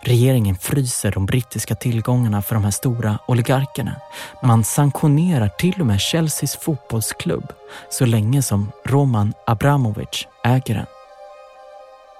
Regeringen 0.00 0.56
fryser 0.56 1.10
de 1.10 1.26
brittiska 1.26 1.74
tillgångarna 1.74 2.42
för 2.42 2.54
de 2.54 2.64
här 2.64 2.70
stora 2.70 3.18
oligarkerna. 3.26 3.96
Man 4.42 4.64
sanktionerar 4.64 5.48
till 5.48 5.80
och 5.80 5.86
med 5.86 6.00
Chelseas 6.00 6.56
fotbollsklubb 6.56 7.52
så 7.90 8.06
länge 8.06 8.42
som 8.42 8.72
Roman 8.84 9.32
Abramovich 9.46 10.26
äger 10.44 10.74
den. 10.74 10.86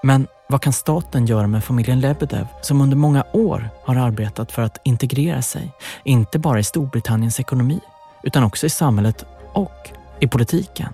Men 0.03 0.27
vad 0.47 0.61
kan 0.61 0.73
staten 0.73 1.25
göra 1.25 1.47
med 1.47 1.63
familjen 1.63 1.99
Lebedev 1.99 2.47
som 2.61 2.81
under 2.81 2.97
många 2.97 3.23
år 3.33 3.69
har 3.83 3.95
arbetat 3.95 4.51
för 4.51 4.61
att 4.61 4.81
integrera 4.83 5.41
sig, 5.41 5.71
inte 6.03 6.39
bara 6.39 6.59
i 6.59 6.63
Storbritanniens 6.63 7.39
ekonomi, 7.39 7.79
utan 8.23 8.43
också 8.43 8.65
i 8.65 8.69
samhället 8.69 9.25
och 9.53 9.91
i 10.19 10.27
politiken? 10.27 10.93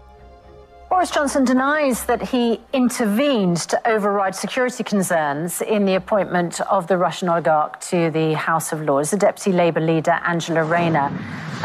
Boris 1.04 1.16
Johnson 1.16 1.44
denies 1.44 2.06
that 2.06 2.22
he 2.32 2.62
intervened 2.72 3.58
to 3.70 3.78
override 3.86 4.36
security 4.36 4.84
concerns 4.84 5.62
in 5.62 5.86
the 5.86 5.96
appointment 5.96 6.62
of 6.62 6.88
the 6.88 6.98
Russian 6.98 7.30
oligarch 7.30 7.82
to 7.90 8.10
the 8.12 8.34
House 8.36 8.76
of 8.76 8.82
Lords. 8.82 9.10
The 9.12 9.18
deputy 9.18 9.52
Labour 9.52 9.82
leader 9.82 10.18
Angela 10.24 10.64
Rayner 10.64 11.12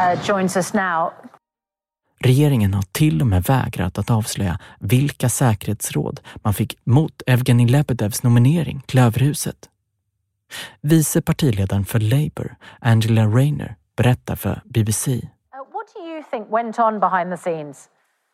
uh, 0.01 0.17
joins 0.25 0.57
us 0.57 0.75
now. 0.75 1.13
Regeringen 2.21 2.75
har 2.75 2.83
till 2.93 3.21
och 3.21 3.27
med 3.27 3.43
vägrat 3.43 3.99
att 3.99 4.11
avslöja 4.11 4.59
vilka 4.81 5.29
säkerhetsråd 5.29 6.21
man 6.35 6.55
fick 6.55 6.79
mot 6.85 7.23
Evgenij 7.27 7.67
Lebedevs 7.67 8.23
nominering 8.23 8.83
till 8.87 8.99
överhuset. 8.99 9.69
Vice 10.81 11.23
partiledaren 11.23 11.85
för 11.85 12.01
Labour, 12.01 12.57
Angela 12.81 13.27
Rayner, 13.27 13.77
berättar 13.97 14.37
för 14.37 14.63
BBC. 14.65 15.11
Uh, 15.11 15.21
what 15.73 15.87
do 15.95 16.01
you 16.01 16.23
think 16.31 16.53
went 16.53 16.79
on 16.79 17.01
behind 17.01 17.31
the 17.31 17.37
scenes? 17.37 17.89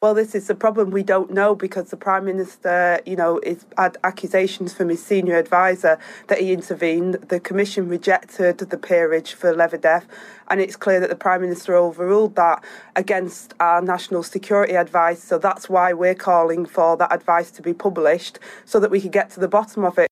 Well, 0.05 0.12
this 0.12 0.34
is 0.34 0.48
the 0.48 0.55
problem. 0.55 0.90
We 0.90 1.02
don't 1.02 1.30
know 1.30 1.55
because 1.55 1.88
the 1.88 1.96
Prime 1.96 2.26
Minister, 2.26 3.00
you 3.07 3.16
know, 3.16 3.38
is, 3.38 3.64
had 3.78 3.96
accusations 4.05 4.74
from 4.74 4.90
his 4.90 5.02
senior 5.02 5.36
advisor 5.38 5.98
that 6.26 6.38
he 6.42 6.52
intervened. 6.52 7.14
The 7.30 7.40
Commission 7.40 7.88
rejected 7.88 8.59
the 8.59 8.76
peerage 8.76 9.32
for 9.32 9.55
Lebedev, 9.55 10.02
and 10.50 10.61
it's 10.61 10.76
clear 10.76 11.00
that 11.00 11.09
the 11.09 11.16
Prime 11.16 11.40
Minister 11.40 11.74
overruled 11.74 12.36
that 12.36 12.62
against 12.96 13.55
our 13.61 13.80
national 13.80 14.22
security 14.24 14.74
advice. 14.74 15.22
So 15.22 15.38
that's 15.38 15.70
why 15.70 15.94
we're 15.94 16.20
calling 16.30 16.66
for 16.66 16.98
that 16.98 17.11
advice 17.11 17.50
to 17.52 17.62
be 17.62 17.72
published 17.72 18.38
so 18.66 18.78
that 18.80 18.90
we 18.90 19.00
can 19.00 19.11
get 19.11 19.30
to 19.30 19.40
the 19.40 19.48
bottom 19.48 19.84
of 19.84 19.98
it. 19.98 20.09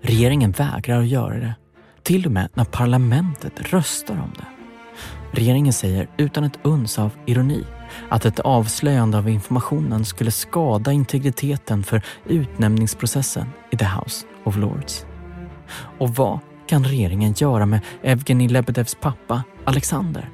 Regeringen 0.00 0.50
vägrar 0.50 1.00
att 1.00 1.08
göra 1.08 1.34
det, 1.34 1.54
till 2.02 2.26
och 2.26 2.32
med 2.32 2.48
när 2.54 2.64
parlamentet 2.64 3.72
röstar 3.72 4.14
om 4.14 4.32
det. 4.36 4.57
Regeringen 5.38 5.72
säger 5.72 6.08
utan 6.16 6.44
ett 6.44 6.58
uns 6.62 6.98
av 6.98 7.10
ironi 7.26 7.64
att 8.08 8.24
ett 8.24 8.40
avslöjande 8.40 9.18
av 9.18 9.28
informationen 9.28 10.04
skulle 10.04 10.30
skada 10.30 10.92
integriteten 10.92 11.84
för 11.84 12.02
utnämningsprocessen 12.26 13.46
i 13.70 13.76
The 13.76 13.84
House 13.84 14.26
of 14.44 14.56
Lords. 14.56 15.06
Och 15.98 16.14
vad 16.14 16.38
kan 16.66 16.84
regeringen 16.84 17.34
göra 17.36 17.66
med 17.66 17.80
Evgenij 18.02 18.48
Lebedevs 18.48 18.94
pappa 18.94 19.42
Alexander? 19.64 20.30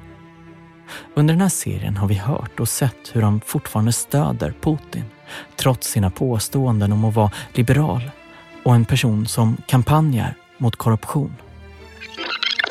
Under 1.13 1.33
den 1.33 1.41
här 1.41 1.49
serien 1.49 1.97
har 1.97 2.07
vi 2.07 2.15
hört 2.15 2.59
och 2.59 2.69
sett 2.69 3.11
hur 3.13 3.21
han 3.21 3.41
fortfarande 3.45 3.91
stöder 3.91 4.53
Putin 4.61 5.05
trots 5.55 5.89
sina 5.89 6.09
påståenden 6.09 6.91
om 6.91 7.05
att 7.05 7.15
vara 7.15 7.31
liberal 7.53 8.01
och 8.63 8.75
en 8.75 8.85
person 8.85 9.27
som 9.27 9.57
kampanjar 9.67 10.35
mot 10.57 10.75
korruption. 10.75 11.35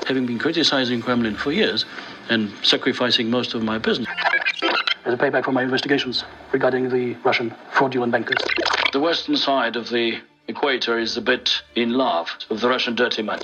Having 0.09 0.27
been 0.27 0.39
criticizing 0.39 1.03
Kremlin 1.03 1.35
for 1.35 1.53
years 1.53 1.87
and 2.31 2.51
sacrificing 2.63 3.31
most 3.31 3.55
of 3.55 3.63
my 3.63 3.79
business. 3.79 4.09
As 5.05 5.15
a 5.15 5.17
payback 5.17 5.45
for 5.45 5.53
my 5.53 5.63
investigations 5.63 6.25
regarding 6.53 6.89
the 6.89 7.17
Russian 7.25 7.53
fraudulent 7.71 8.13
bankers. 8.13 8.39
The 8.93 9.01
western 9.01 9.37
side 9.37 9.79
of 9.79 9.89
the 9.89 10.21
equator 10.47 10.99
is 10.99 11.19
a 11.19 11.21
bit 11.21 11.51
in 11.75 11.93
love 11.93 12.27
with 12.51 12.61
the 12.61 12.69
Russian 12.69 12.95
dirty 12.95 13.23
money. 13.23 13.43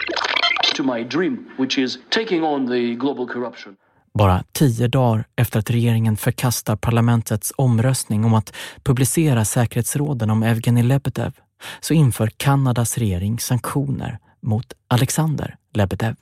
To 0.75 0.83
my 0.83 1.05
dream, 1.05 1.51
which 1.59 1.79
is 1.79 1.99
taking 2.09 2.45
on 2.45 2.67
the 2.67 2.95
global 2.95 3.27
corruption. 3.27 3.77
Bara 4.15 4.45
tio 4.53 4.89
dagar 4.89 5.25
efter 5.37 5.59
att 5.59 5.71
regeringen 5.71 6.17
förkastar 6.17 6.77
parlamentets 6.77 7.53
omröstning 7.57 8.25
om 8.25 8.35
att 8.35 8.57
publicera 8.83 9.45
säkerhetsråden 9.45 10.31
om 10.31 10.43
Evgenij 10.43 10.83
Lebedev 10.83 11.33
så 11.81 11.95
inför 11.95 12.31
Kanadas 12.37 12.99
regering 12.99 13.39
sanktioner 13.39 14.19
mot 14.43 14.73
Alexander 14.89 15.57
Lebedev. 15.75 16.15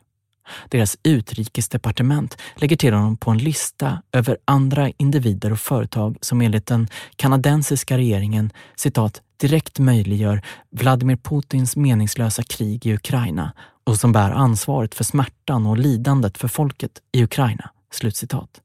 Deras 0.68 0.96
utrikesdepartement 1.02 2.38
lägger 2.56 2.76
till 2.76 2.94
honom 2.94 3.16
på 3.16 3.30
en 3.30 3.38
lista 3.38 4.02
över 4.12 4.38
andra 4.44 4.90
individer 4.96 5.52
och 5.52 5.60
företag 5.60 6.16
som 6.20 6.40
enligt 6.40 6.66
den 6.66 6.88
kanadensiska 7.16 7.98
regeringen 7.98 8.50
citat 8.76 9.22
direkt 9.40 9.78
möjliggör 9.78 10.42
Vladimir 10.70 11.16
Putins 11.16 11.76
meningslösa 11.76 12.42
krig 12.42 12.86
i 12.86 12.94
Ukraina 12.94 13.52
och 13.84 13.96
som 13.96 14.12
bär 14.12 14.30
ansvaret 14.30 14.94
för 14.94 15.04
smärtan 15.04 15.66
och 15.66 15.78
lidandet 15.78 16.38
för 16.38 16.48
folket 16.48 16.92
i 17.12 17.22
Ukraina. 17.24 17.70
Slutcitat. 17.92 18.60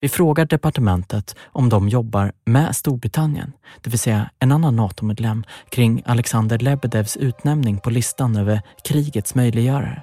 Vi 0.00 0.08
frågar 0.08 0.44
departementet 0.44 1.36
om 1.44 1.68
de 1.68 1.88
jobbar 1.88 2.32
med 2.44 2.76
Storbritannien, 2.76 3.52
det 3.80 3.90
vill 3.90 3.98
säga 3.98 4.30
en 4.38 4.52
annan 4.52 4.76
NATO-medlem, 4.76 5.44
kring 5.70 6.02
Alexander 6.06 6.58
Lebedevs 6.58 7.16
utnämning 7.16 7.78
på 7.78 7.90
listan 7.90 8.36
över 8.36 8.62
krigets 8.84 9.34
möjliggörare. 9.34 10.02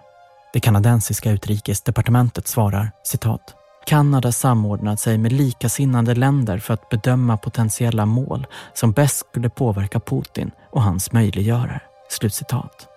Det 0.57 0.61
kanadensiska 0.61 1.31
utrikesdepartementet 1.31 2.47
svarar 2.47 2.91
citat 3.03 3.55
Kanada 3.85 4.31
samordnat 4.31 4.99
sig 4.99 5.17
med 5.17 5.31
likasinnade 5.31 6.15
länder 6.15 6.57
för 6.57 6.73
att 6.73 6.89
bedöma 6.89 7.37
potentiella 7.37 8.05
mål 8.05 8.47
som 8.73 8.91
bäst 8.91 9.17
skulle 9.17 9.49
påverka 9.49 9.99
Putin 9.99 10.51
och 10.71 10.83
hans 10.83 11.11
möjliggörare. 11.11 11.81
Slutcitat. 12.09 12.87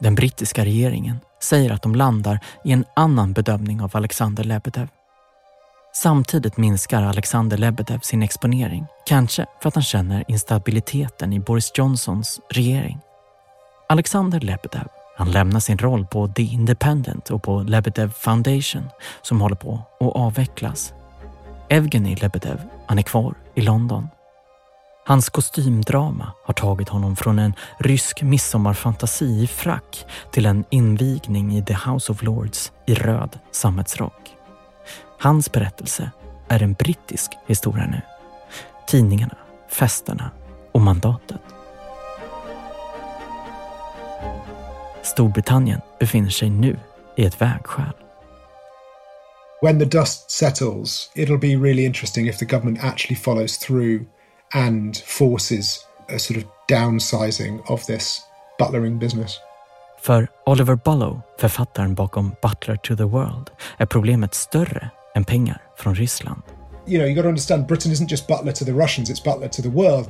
Den 0.00 0.14
brittiska 0.14 0.64
regeringen 0.64 1.20
säger 1.42 1.70
att 1.70 1.82
de 1.82 1.94
landar 1.94 2.40
i 2.64 2.72
en 2.72 2.84
annan 2.96 3.32
bedömning 3.32 3.80
av 3.80 3.96
Alexander 3.96 4.44
Lebedev. 4.44 4.88
Samtidigt 5.92 6.56
minskar 6.56 7.02
Alexander 7.02 7.56
Lebedev 7.56 7.98
sin 7.98 8.22
exponering, 8.22 8.86
kanske 9.06 9.46
för 9.62 9.68
att 9.68 9.74
han 9.74 9.84
känner 9.84 10.24
instabiliteten 10.28 11.32
i 11.32 11.40
Boris 11.40 11.72
Johnsons 11.74 12.40
regering. 12.50 13.00
Alexander 13.88 14.40
Lebedev 14.40 14.88
han 15.20 15.30
lämnar 15.30 15.60
sin 15.60 15.78
roll 15.78 16.06
på 16.06 16.28
The 16.28 16.42
Independent 16.42 17.30
och 17.30 17.42
på 17.42 17.62
Lebedev 17.62 18.12
Foundation 18.12 18.88
som 19.22 19.40
håller 19.40 19.56
på 19.56 19.82
att 20.00 20.16
avvecklas. 20.16 20.92
Evgenij 21.68 22.14
Lebedev, 22.14 22.60
han 22.86 22.98
är 22.98 23.02
kvar 23.02 23.34
i 23.54 23.60
London. 23.60 24.08
Hans 25.06 25.28
kostymdrama 25.28 26.32
har 26.46 26.54
tagit 26.54 26.88
honom 26.88 27.16
från 27.16 27.38
en 27.38 27.54
rysk 27.78 28.22
midsommarfantasi 28.22 29.42
i 29.42 29.46
frack 29.46 30.06
till 30.32 30.46
en 30.46 30.64
invigning 30.70 31.56
i 31.56 31.64
The 31.64 31.76
House 31.86 32.12
of 32.12 32.22
Lords 32.22 32.72
i 32.86 32.94
röd 32.94 33.38
sammetsrock. 33.50 34.30
Hans 35.18 35.52
berättelse 35.52 36.10
är 36.48 36.62
en 36.62 36.72
brittisk 36.72 37.30
historia 37.46 37.86
nu. 37.86 38.00
Tidningarna, 38.86 39.36
festerna 39.68 40.30
och 40.72 40.80
mandatet. 40.80 41.40
Storbritannien 45.02 45.80
befinner 46.00 46.30
sig 46.30 46.50
nu 46.50 46.78
i 47.16 47.24
ett 47.24 47.40
vägskäl. 47.40 47.92
When 49.62 49.78
the 49.78 49.84
dust 49.84 50.30
settles, 50.30 51.10
it'll 51.14 51.38
be 51.38 51.56
really 51.56 51.84
interesting 51.84 52.28
if 52.28 52.38
the 52.38 52.44
government 52.44 52.84
actually 52.84 53.16
follows 53.16 53.58
through 53.58 54.00
and 54.54 54.96
forces 54.96 55.86
a 56.16 56.18
sort 56.18 56.36
of 56.36 56.44
downsizing 56.68 57.60
of 57.66 57.86
this 57.86 58.20
butlering 58.58 58.98
business. 58.98 59.38
För 60.02 60.28
Oliver 60.46 60.74
Bullow, 60.84 61.20
författaren 61.38 61.94
bakom 61.94 62.34
Butler 62.42 62.76
to 62.76 62.96
the 62.96 63.04
World, 63.04 63.50
är 63.76 63.86
problemet 63.86 64.34
större 64.34 64.90
än 65.14 65.24
pengar 65.24 65.62
från 65.76 65.94
Ryssland. 65.94 66.42
You 66.86 66.98
know, 66.98 67.06
you 67.06 67.14
got 67.14 67.22
to 67.22 67.28
understand 67.28 67.66
Britain 67.66 67.92
isn't 67.92 68.10
just 68.10 68.26
butler 68.26 68.52
to 68.52 68.64
the 68.64 68.72
Russians, 68.72 69.10
it's 69.10 69.24
butler 69.24 69.48
to 69.48 69.62
the 69.62 69.68
world. 69.68 70.06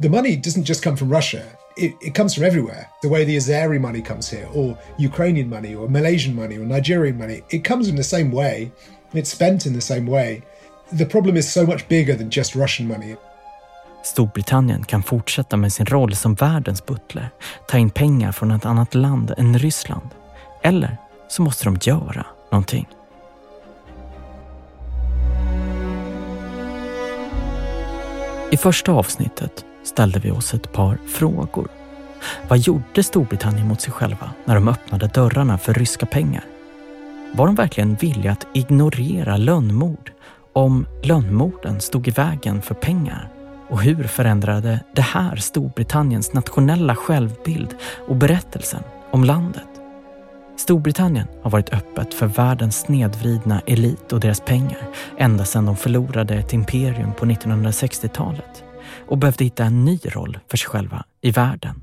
The 0.00 0.08
money 0.08 0.36
doesn't 0.36 0.64
just 0.64 0.82
come 0.82 0.96
from 0.96 1.10
Russia 1.12 1.44
it, 1.76 1.94
it 2.00 2.14
comes 2.14 2.34
from 2.34 2.44
everywhere. 2.44 2.88
The 3.02 3.08
way 3.08 3.24
the 3.24 3.36
Azeri 3.36 3.80
money 3.80 4.02
comes 4.02 4.28
here, 4.30 4.48
or 4.54 4.78
Ukrainian 4.98 5.48
money, 5.48 5.74
or 5.74 5.88
Malaysian 5.88 6.34
money, 6.34 6.58
or 6.58 6.64
Nigerian 6.64 7.18
money, 7.18 7.42
it 7.48 7.64
comes 7.64 7.88
in 7.88 7.96
the 7.96 8.04
same 8.04 8.30
way. 8.30 8.70
It's 9.12 9.30
spent 9.30 9.66
in 9.66 9.72
the 9.74 9.80
same 9.80 10.06
way. 10.06 10.42
The 10.98 11.06
problem 11.06 11.36
is 11.36 11.52
so 11.52 11.66
much 11.66 11.88
bigger 11.88 12.16
than 12.16 12.30
just 12.30 12.54
Russian 12.54 12.88
money. 12.88 13.16
Storbritannien 14.02 14.84
kan 14.84 15.02
fortsätta 15.02 15.56
med 15.56 15.72
sin 15.72 15.86
roll 15.86 16.14
som 16.14 16.34
världens 16.34 16.86
butler, 16.86 17.30
ta 17.68 17.78
in 17.78 17.90
pengar 17.90 18.32
från 18.32 18.50
ett 18.50 18.64
annat 18.64 18.94
land 18.94 19.34
än 19.38 19.58
Ryssland. 19.58 20.08
Eller 20.62 20.96
så 21.28 21.42
måste 21.42 21.64
de 21.64 21.78
göra 21.80 22.26
någonting. 22.50 22.88
I 28.52 28.56
första 28.56 28.92
avsnittet 28.92 29.64
ställde 29.84 30.18
vi 30.18 30.30
oss 30.30 30.54
ett 30.54 30.72
par 30.72 30.98
frågor. 31.08 31.68
Vad 32.48 32.58
gjorde 32.58 33.02
Storbritannien 33.02 33.68
mot 33.68 33.80
sig 33.80 33.92
själva 33.92 34.30
när 34.44 34.54
de 34.54 34.68
öppnade 34.68 35.06
dörrarna 35.06 35.58
för 35.58 35.74
ryska 35.74 36.06
pengar? 36.06 36.44
Var 37.32 37.46
de 37.46 37.54
verkligen 37.54 37.94
villiga 37.94 38.32
att 38.32 38.46
ignorera 38.54 39.36
lönnmord 39.36 40.12
om 40.52 40.86
lönnmorden 41.02 41.80
stod 41.80 42.08
i 42.08 42.10
vägen 42.10 42.62
för 42.62 42.74
pengar? 42.74 43.28
Och 43.68 43.82
hur 43.82 44.04
förändrade 44.04 44.80
det 44.94 45.02
här 45.02 45.36
Storbritanniens 45.36 46.32
nationella 46.32 46.96
självbild 46.96 47.74
och 48.08 48.16
berättelsen 48.16 48.82
om 49.10 49.24
landet? 49.24 49.68
Storbritannien 50.56 51.26
har 51.42 51.50
varit 51.50 51.72
öppet 51.72 52.14
för 52.14 52.26
världens 52.26 52.80
snedvridna 52.80 53.60
elit 53.66 54.12
och 54.12 54.20
deras 54.20 54.40
pengar 54.40 54.88
ända 55.18 55.44
sedan 55.44 55.66
de 55.66 55.76
förlorade 55.76 56.34
ett 56.34 56.52
imperium 56.52 57.12
på 57.12 57.26
1960-talet 57.26 58.64
och 59.10 59.18
behövde 59.18 59.44
hitta 59.44 59.64
en 59.64 59.84
ny 59.84 59.98
roll 60.04 60.38
för 60.48 60.56
sig 60.56 60.68
själva 60.68 61.04
i 61.20 61.30
världen. 61.30 61.82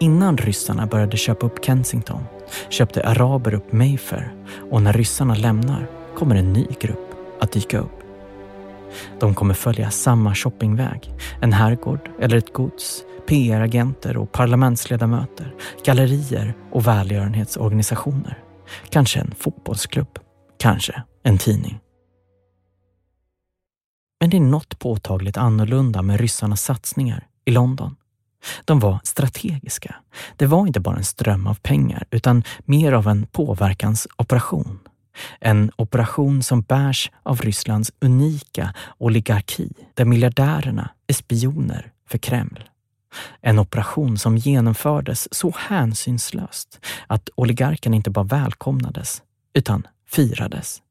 Innan 0.00 0.36
ryssarna 0.36 0.86
började 0.86 1.16
köpa 1.16 1.46
upp 1.46 1.64
Kensington 1.64 2.22
köpte 2.68 3.06
araber 3.06 3.54
upp 3.54 3.72
Mayfair 3.72 4.32
och 4.70 4.82
när 4.82 4.92
ryssarna 4.92 5.34
lämnar 5.34 5.86
kommer 6.18 6.36
en 6.36 6.52
ny 6.52 6.66
grupp 6.80 7.14
att 7.40 7.52
dyka 7.52 7.78
upp. 7.78 8.02
De 9.20 9.34
kommer 9.34 9.54
följa 9.54 9.90
samma 9.90 10.34
shoppingväg, 10.34 11.10
en 11.40 11.52
herrgård 11.52 12.10
eller 12.20 12.36
ett 12.36 12.52
gods, 12.52 13.02
PR-agenter 13.26 14.16
och 14.16 14.32
parlamentsledamöter, 14.32 15.54
gallerier 15.84 16.54
och 16.72 16.86
välgörenhetsorganisationer. 16.86 18.38
Kanske 18.90 19.20
en 19.20 19.34
fotbollsklubb, 19.38 20.18
kanske 20.58 21.02
en 21.22 21.38
tidning. 21.38 21.80
Men 24.20 24.30
det 24.30 24.36
är 24.36 24.40
något 24.40 24.78
påtagligt 24.78 25.36
annorlunda 25.36 26.02
med 26.02 26.20
ryssarnas 26.20 26.62
satsningar 26.62 27.26
i 27.44 27.50
London. 27.50 27.96
De 28.64 28.80
var 28.80 29.00
strategiska. 29.04 29.94
Det 30.36 30.46
var 30.46 30.66
inte 30.66 30.80
bara 30.80 30.96
en 30.96 31.04
ström 31.04 31.46
av 31.46 31.54
pengar 31.54 32.04
utan 32.10 32.42
mer 32.64 32.92
av 32.92 33.08
en 33.08 33.26
påverkansoperation. 33.26 34.78
En 35.40 35.70
operation 35.76 36.42
som 36.42 36.62
bärs 36.62 37.10
av 37.22 37.40
Rysslands 37.40 37.92
unika 38.00 38.74
oligarki 38.98 39.72
där 39.94 40.04
miljardärerna 40.04 40.90
är 41.06 41.14
spioner 41.14 41.92
för 42.08 42.18
Kreml. 42.18 42.68
En 43.40 43.58
operation 43.58 44.18
som 44.18 44.36
genomfördes 44.36 45.34
så 45.34 45.54
hänsynslöst 45.58 46.86
att 47.06 47.28
oligarkerna 47.34 47.96
inte 47.96 48.10
bara 48.10 48.24
välkomnades 48.24 49.22
utan 49.54 49.86
firades. 50.08 50.82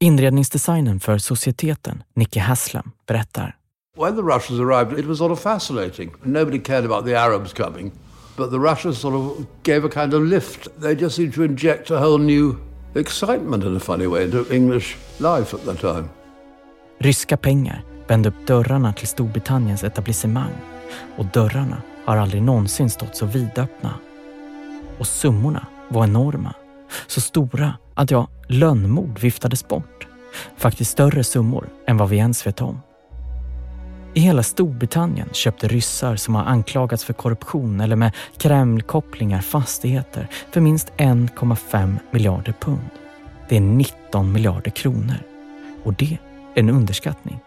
Inredningsdesignen 0.00 1.00
för 1.00 1.18
societeten, 1.18 2.02
Nicky 2.14 2.40
Haslam, 2.40 2.90
berättar. 3.06 3.56
When 3.98 4.16
the 4.16 4.22
Russians 4.22 4.60
arrived, 4.60 4.98
it 4.98 5.06
was 5.06 5.18
sort 5.18 5.32
of 5.32 5.40
fascinating. 5.40 6.10
Nobody 6.22 6.58
cared 6.58 6.84
about 6.84 7.06
the 7.06 7.14
Arabs 7.14 7.52
coming, 7.52 7.92
but 8.36 8.50
the 8.50 8.56
Russians 8.56 8.98
sort 8.98 9.14
of 9.14 9.46
gave 9.62 9.86
a 9.86 9.90
kind 9.90 10.14
of 10.14 10.22
lift. 10.22 10.68
They 10.80 10.94
just 10.94 11.16
seemed 11.16 11.34
to 11.34 11.44
inject 11.44 11.90
a 11.90 11.98
whole 11.98 12.18
new 12.18 12.56
excitement 12.94 13.64
in 13.64 13.76
a 13.76 13.80
funny 13.80 14.06
way 14.06 14.24
into 14.24 14.54
English 14.54 14.96
life 15.18 15.56
at 15.56 15.64
that 15.64 15.80
time. 15.80 16.08
Ryska 16.98 17.36
pengar 17.36 17.82
vände 18.08 18.28
upp 18.28 18.46
dörrarna 18.46 18.92
till 18.92 19.08
Storbritanniens 19.08 19.84
etablissemang 19.84 20.52
och 21.16 21.24
dörrarna 21.24 21.82
har 22.04 22.16
aldrig 22.16 22.42
någonsin 22.42 22.90
stått 22.90 23.16
så 23.16 23.26
vidöppna. 23.26 23.94
Och 24.98 25.06
summorna 25.06 25.66
var 25.88 26.04
enorma. 26.04 26.54
Så 27.06 27.20
stora 27.20 27.74
att 27.96 28.10
ja, 28.10 28.28
lönnmord 28.48 29.18
viftades 29.18 29.68
bort. 29.68 30.06
Faktiskt 30.56 30.90
större 30.90 31.24
summor 31.24 31.68
än 31.86 31.96
vad 31.96 32.08
vi 32.08 32.16
ens 32.16 32.46
vet 32.46 32.60
om. 32.60 32.80
I 34.14 34.20
hela 34.20 34.42
Storbritannien 34.42 35.28
köpte 35.32 35.68
ryssar 35.68 36.16
som 36.16 36.34
har 36.34 36.44
anklagats 36.44 37.04
för 37.04 37.12
korruption 37.12 37.80
eller 37.80 37.96
med 37.96 38.12
Kreml-kopplingar 38.38 39.40
fastigheter 39.40 40.28
för 40.50 40.60
minst 40.60 40.92
1,5 40.96 41.98
miljarder 42.10 42.54
pund. 42.60 42.90
Det 43.48 43.56
är 43.56 43.60
19 43.60 44.32
miljarder 44.32 44.70
kronor. 44.70 45.16
Och 45.84 45.94
det 45.94 46.18
är 46.54 46.60
en 46.60 46.70
underskattning. 46.70 47.40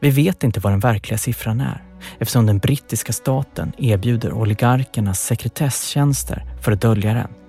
Vi 0.00 0.10
vet 0.10 0.44
inte 0.44 0.60
vad 0.60 0.72
den 0.72 0.80
verkliga 0.80 1.18
siffran 1.18 1.60
är 1.60 1.82
eftersom 2.18 2.46
den 2.46 2.58
brittiska 2.58 3.12
staten 3.12 3.72
erbjuder 3.78 4.32
oligarkernas 4.32 5.20
sekretesstjänster 5.20 6.44
för 6.62 6.72
att 6.72 6.80
dölja 6.80 7.14
den. 7.14 7.43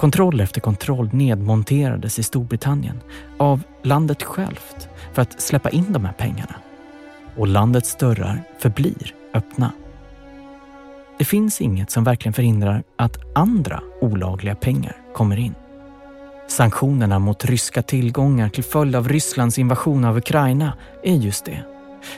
Kontroll 0.00 0.40
efter 0.40 0.60
kontroll 0.60 1.10
nedmonterades 1.12 2.18
i 2.18 2.22
Storbritannien 2.22 3.00
av 3.38 3.62
landet 3.82 4.22
självt 4.22 4.88
för 5.12 5.22
att 5.22 5.40
släppa 5.40 5.70
in 5.70 5.92
de 5.92 6.04
här 6.04 6.12
pengarna. 6.12 6.54
Och 7.36 7.46
landets 7.48 7.96
dörrar 7.96 8.42
förblir 8.58 9.14
öppna. 9.34 9.72
Det 11.18 11.24
finns 11.24 11.60
inget 11.60 11.90
som 11.90 12.04
verkligen 12.04 12.32
förhindrar 12.32 12.82
att 12.96 13.16
andra 13.34 13.82
olagliga 14.00 14.54
pengar 14.54 14.96
kommer 15.14 15.38
in. 15.38 15.54
Sanktionerna 16.48 17.18
mot 17.18 17.44
ryska 17.44 17.82
tillgångar 17.82 18.48
till 18.48 18.64
följd 18.64 18.96
av 18.96 19.08
Rysslands 19.08 19.58
invasion 19.58 20.04
av 20.04 20.16
Ukraina 20.16 20.72
är 21.02 21.14
just 21.14 21.44
det. 21.44 21.64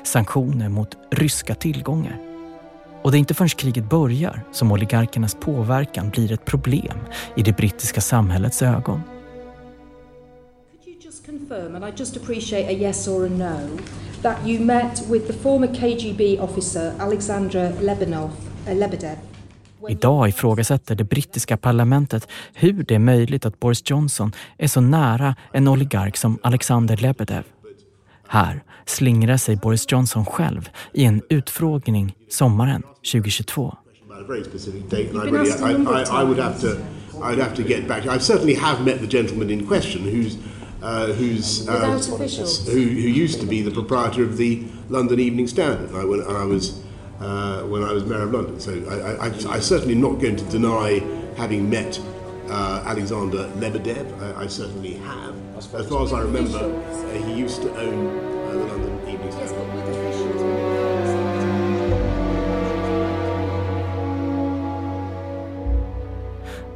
Sanktioner 0.02 0.68
mot 0.68 0.96
ryska 1.10 1.54
tillgångar. 1.54 2.31
Och 3.02 3.10
det 3.10 3.16
är 3.16 3.18
inte 3.18 3.34
förrän 3.34 3.48
kriget 3.48 3.90
börjar 3.90 4.44
som 4.52 4.72
oligarkernas 4.72 5.34
påverkan 5.34 6.10
blir 6.10 6.32
ett 6.32 6.44
problem 6.44 6.98
i 7.36 7.42
det 7.42 7.56
brittiska 7.56 8.00
samhällets 8.00 8.62
ögon. 8.62 9.00
Confirm, 11.26 11.76
and 11.76 11.84
I 11.84 11.92
just 11.96 12.16
appreciate 12.16 12.68
a 12.68 12.72
yes 12.72 13.08
or 13.08 13.26
a 13.26 13.28
no, 13.28 13.78
that 14.22 14.36
you 14.46 14.64
met 14.64 15.02
with 15.10 15.26
the 15.26 15.32
former 15.32 15.66
KGB 15.66 16.40
officer 16.40 16.92
Alexandra 16.98 17.70
Lebenov, 17.80 18.30
uh, 18.68 18.74
Lebedev 18.74 19.16
Idag 19.88 20.28
ifrågasätter 20.28 20.94
det 20.94 21.04
brittiska 21.04 21.56
parlamentet 21.56 22.28
hur 22.54 22.82
det 22.82 22.94
är 22.94 22.98
möjligt 22.98 23.46
att 23.46 23.60
Boris 23.60 23.82
Johnson 23.90 24.32
är 24.58 24.68
så 24.68 24.80
nära 24.80 25.36
en 25.52 25.68
oligark 25.68 26.16
som 26.16 26.38
Alexander 26.42 26.96
Lebedev. 26.96 27.44
Här 28.28 28.62
slingrar 28.86 29.36
sig 29.36 29.56
Boris 29.56 29.86
Johnson 29.92 30.24
själv 30.24 30.68
i 30.92 31.04
en 31.04 31.22
utfrågning 31.28 32.16
sommaren 32.28 32.82
2022. 33.12 33.72
I'd 37.22 37.38
have 37.38 37.54
to 37.54 37.62
get 37.62 37.88
back. 37.88 38.06
I 38.06 38.18
certainly 38.18 38.54
have 38.54 38.84
met 38.84 39.00
the 39.00 39.06
gentleman 39.06 39.50
in 39.50 39.66
question 39.66 40.02
who's 40.02 40.36
uh, 40.82 41.06
who's 41.12 41.68
uh, 41.68 41.98
who, 42.66 42.72
who 42.72 43.08
used 43.08 43.40
to 43.40 43.46
be 43.46 43.62
the 43.62 43.70
proprietor 43.70 44.24
of 44.24 44.36
the 44.36 44.64
London 44.88 45.20
Evening 45.20 45.46
Standard. 45.46 45.94
I, 45.94 46.04
when 46.04 46.22
I 46.22 46.44
was 46.44 46.82
uh, 47.20 47.62
when 47.62 47.84
I 47.84 47.92
was 47.92 48.04
mayor 48.04 48.22
of 48.22 48.32
London, 48.32 48.58
so 48.58 48.72
I, 48.90 49.26
I, 49.26 49.56
I 49.56 49.60
certainly 49.60 49.94
not 49.94 50.20
going 50.20 50.36
to 50.36 50.44
deny 50.44 51.00
having 51.36 51.70
met 51.70 52.00
uh, 52.48 52.82
Alexander 52.86 53.48
Lebedev. 53.56 54.20
I, 54.20 54.42
I, 54.42 54.46
certainly 54.48 54.94
have. 54.94 55.34
As 55.56 55.66
far 55.66 56.02
as 56.02 56.12
I 56.12 56.20
remember, 56.20 56.58
uh, 56.58 57.12
he 57.26 57.34
used 57.34 57.62
to 57.62 57.76
own 57.78 58.41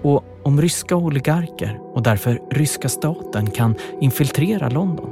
Och 0.03 0.24
om 0.43 0.61
ryska 0.61 0.97
oligarker 0.97 1.81
och 1.95 2.03
därför 2.03 2.41
ryska 2.51 2.89
staten 2.89 3.51
kan 3.51 3.74
infiltrera 4.01 4.68
London, 4.68 5.11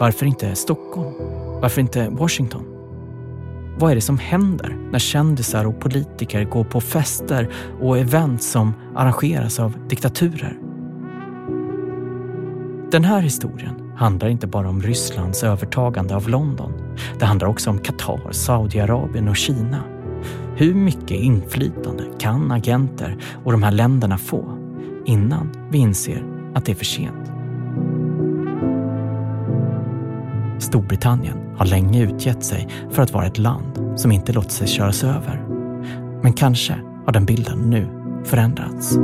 varför 0.00 0.26
inte 0.26 0.54
Stockholm? 0.54 1.14
Varför 1.60 1.80
inte 1.80 2.08
Washington? 2.08 2.64
Vad 3.78 3.90
är 3.90 3.94
det 3.94 4.00
som 4.00 4.18
händer 4.18 4.76
när 4.90 4.98
kändisar 4.98 5.64
och 5.64 5.80
politiker 5.80 6.44
går 6.44 6.64
på 6.64 6.80
fester 6.80 7.48
och 7.80 7.98
event 7.98 8.42
som 8.42 8.74
arrangeras 8.94 9.60
av 9.60 9.88
diktaturer? 9.88 10.58
Den 12.90 13.04
här 13.04 13.20
historien 13.20 13.81
handlar 14.02 14.28
inte 14.28 14.46
bara 14.46 14.68
om 14.68 14.82
Rysslands 14.82 15.44
övertagande 15.44 16.16
av 16.16 16.28
London. 16.28 16.72
Det 17.18 17.24
handlar 17.24 17.48
också 17.48 17.70
om 17.70 17.78
Qatar, 17.78 18.32
Saudiarabien 18.32 19.28
och 19.28 19.36
Kina. 19.36 19.84
Hur 20.56 20.74
mycket 20.74 21.10
inflytande 21.10 22.04
kan 22.18 22.50
agenter 22.50 23.16
och 23.44 23.52
de 23.52 23.62
här 23.62 23.70
länderna 23.70 24.18
få 24.18 24.58
innan 25.04 25.52
vi 25.70 25.78
inser 25.78 26.24
att 26.54 26.64
det 26.64 26.72
är 26.72 26.76
för 26.76 26.84
sent? 26.84 27.32
Storbritannien 30.62 31.38
har 31.56 31.66
länge 31.66 32.02
utgett 32.02 32.44
sig 32.44 32.68
för 32.90 33.02
att 33.02 33.12
vara 33.12 33.26
ett 33.26 33.38
land 33.38 34.00
som 34.00 34.12
inte 34.12 34.32
låter 34.32 34.50
sig 34.50 34.68
köras 34.68 35.04
över. 35.04 35.46
Men 36.22 36.32
kanske 36.32 36.74
har 37.06 37.12
den 37.12 37.24
bilden 37.24 37.58
nu 37.58 37.88
förändrats. 38.24 38.96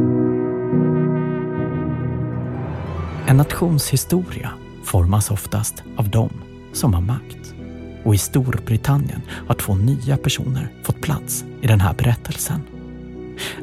En 3.27 3.37
nations 3.37 3.91
historia 3.91 4.51
formas 4.89 5.31
oftast 5.31 5.83
av 5.97 6.09
dem 6.09 6.31
som 6.73 6.95
har 6.95 7.01
makt. 7.01 7.55
Och 8.05 8.15
i 8.15 8.19
Storbritannien 8.19 9.23
har 9.47 9.55
två 9.55 9.75
nya 9.75 10.17
personer 10.17 10.73
fått 10.83 11.01
plats 11.01 11.45
i 11.63 11.67
den 11.67 11.81
här 11.81 11.95
berättelsen. 11.95 12.61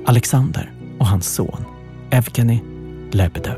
Alexander 0.05 0.73
och 0.99 1.07
hans 1.07 1.33
son 1.33 1.65
Evgeny 2.09 2.59
Lebedev. 3.11 3.57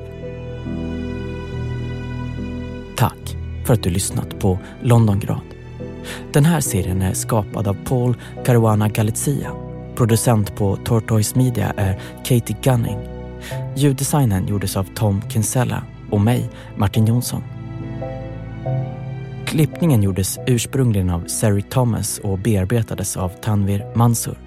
Tack 2.96 3.38
för 3.66 3.74
att 3.74 3.84
du 3.84 3.90
lyssnat 3.90 4.40
på 4.40 4.60
Londongrad. 4.82 5.42
Den 6.34 6.46
här 6.46 6.62
serien 6.62 7.02
är 7.02 7.14
skapad 7.14 7.68
av 7.68 7.78
Paul 7.86 8.16
Caruana 8.46 8.90
Galizia. 8.90 9.52
Producent 9.96 10.56
på 10.56 10.76
Tortoise 10.76 11.38
Media 11.38 11.74
är 11.78 12.00
Katie 12.26 12.58
Gunning. 12.62 13.00
Ljuddesignen 13.76 14.48
gjordes 14.48 14.78
av 14.78 14.88
Tom 14.96 15.22
Kinsella 15.30 15.84
och 16.12 16.22
mig, 16.22 16.50
Martin 16.78 17.06
Jonsson. 17.06 17.44
Klippningen 19.48 20.04
gjordes 20.04 20.40
ursprungligen 20.48 21.10
av 21.10 21.26
Sari 21.28 21.62
Thomas 21.62 22.20
och 22.20 22.40
bearbetades 22.40 23.18
av 23.18 23.30
Tanvir 23.30 23.96
Mansur. 23.96 24.38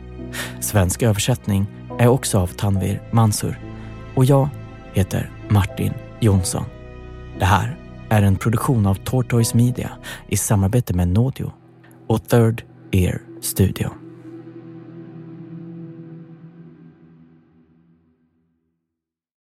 Svensk 0.60 1.02
översättning 1.02 1.66
är 1.98 2.08
också 2.08 2.38
av 2.38 2.46
Tanvir 2.46 3.02
Mansur. 3.10 3.58
Och 4.14 4.24
jag 4.24 4.48
heter 4.92 5.30
Martin 5.48 5.92
Jonsson. 6.20 6.64
Det 7.38 7.44
här 7.44 7.76
är 8.08 8.22
en 8.22 8.36
produktion 8.36 8.86
av 8.86 8.94
Tortoise 8.94 9.56
Media 9.56 9.90
i 10.28 10.36
samarbete 10.36 10.94
med 10.94 11.08
Nodio 11.08 11.52
och 12.06 12.28
Third 12.28 12.62
Ear 12.92 13.20
Studio. 13.40 13.99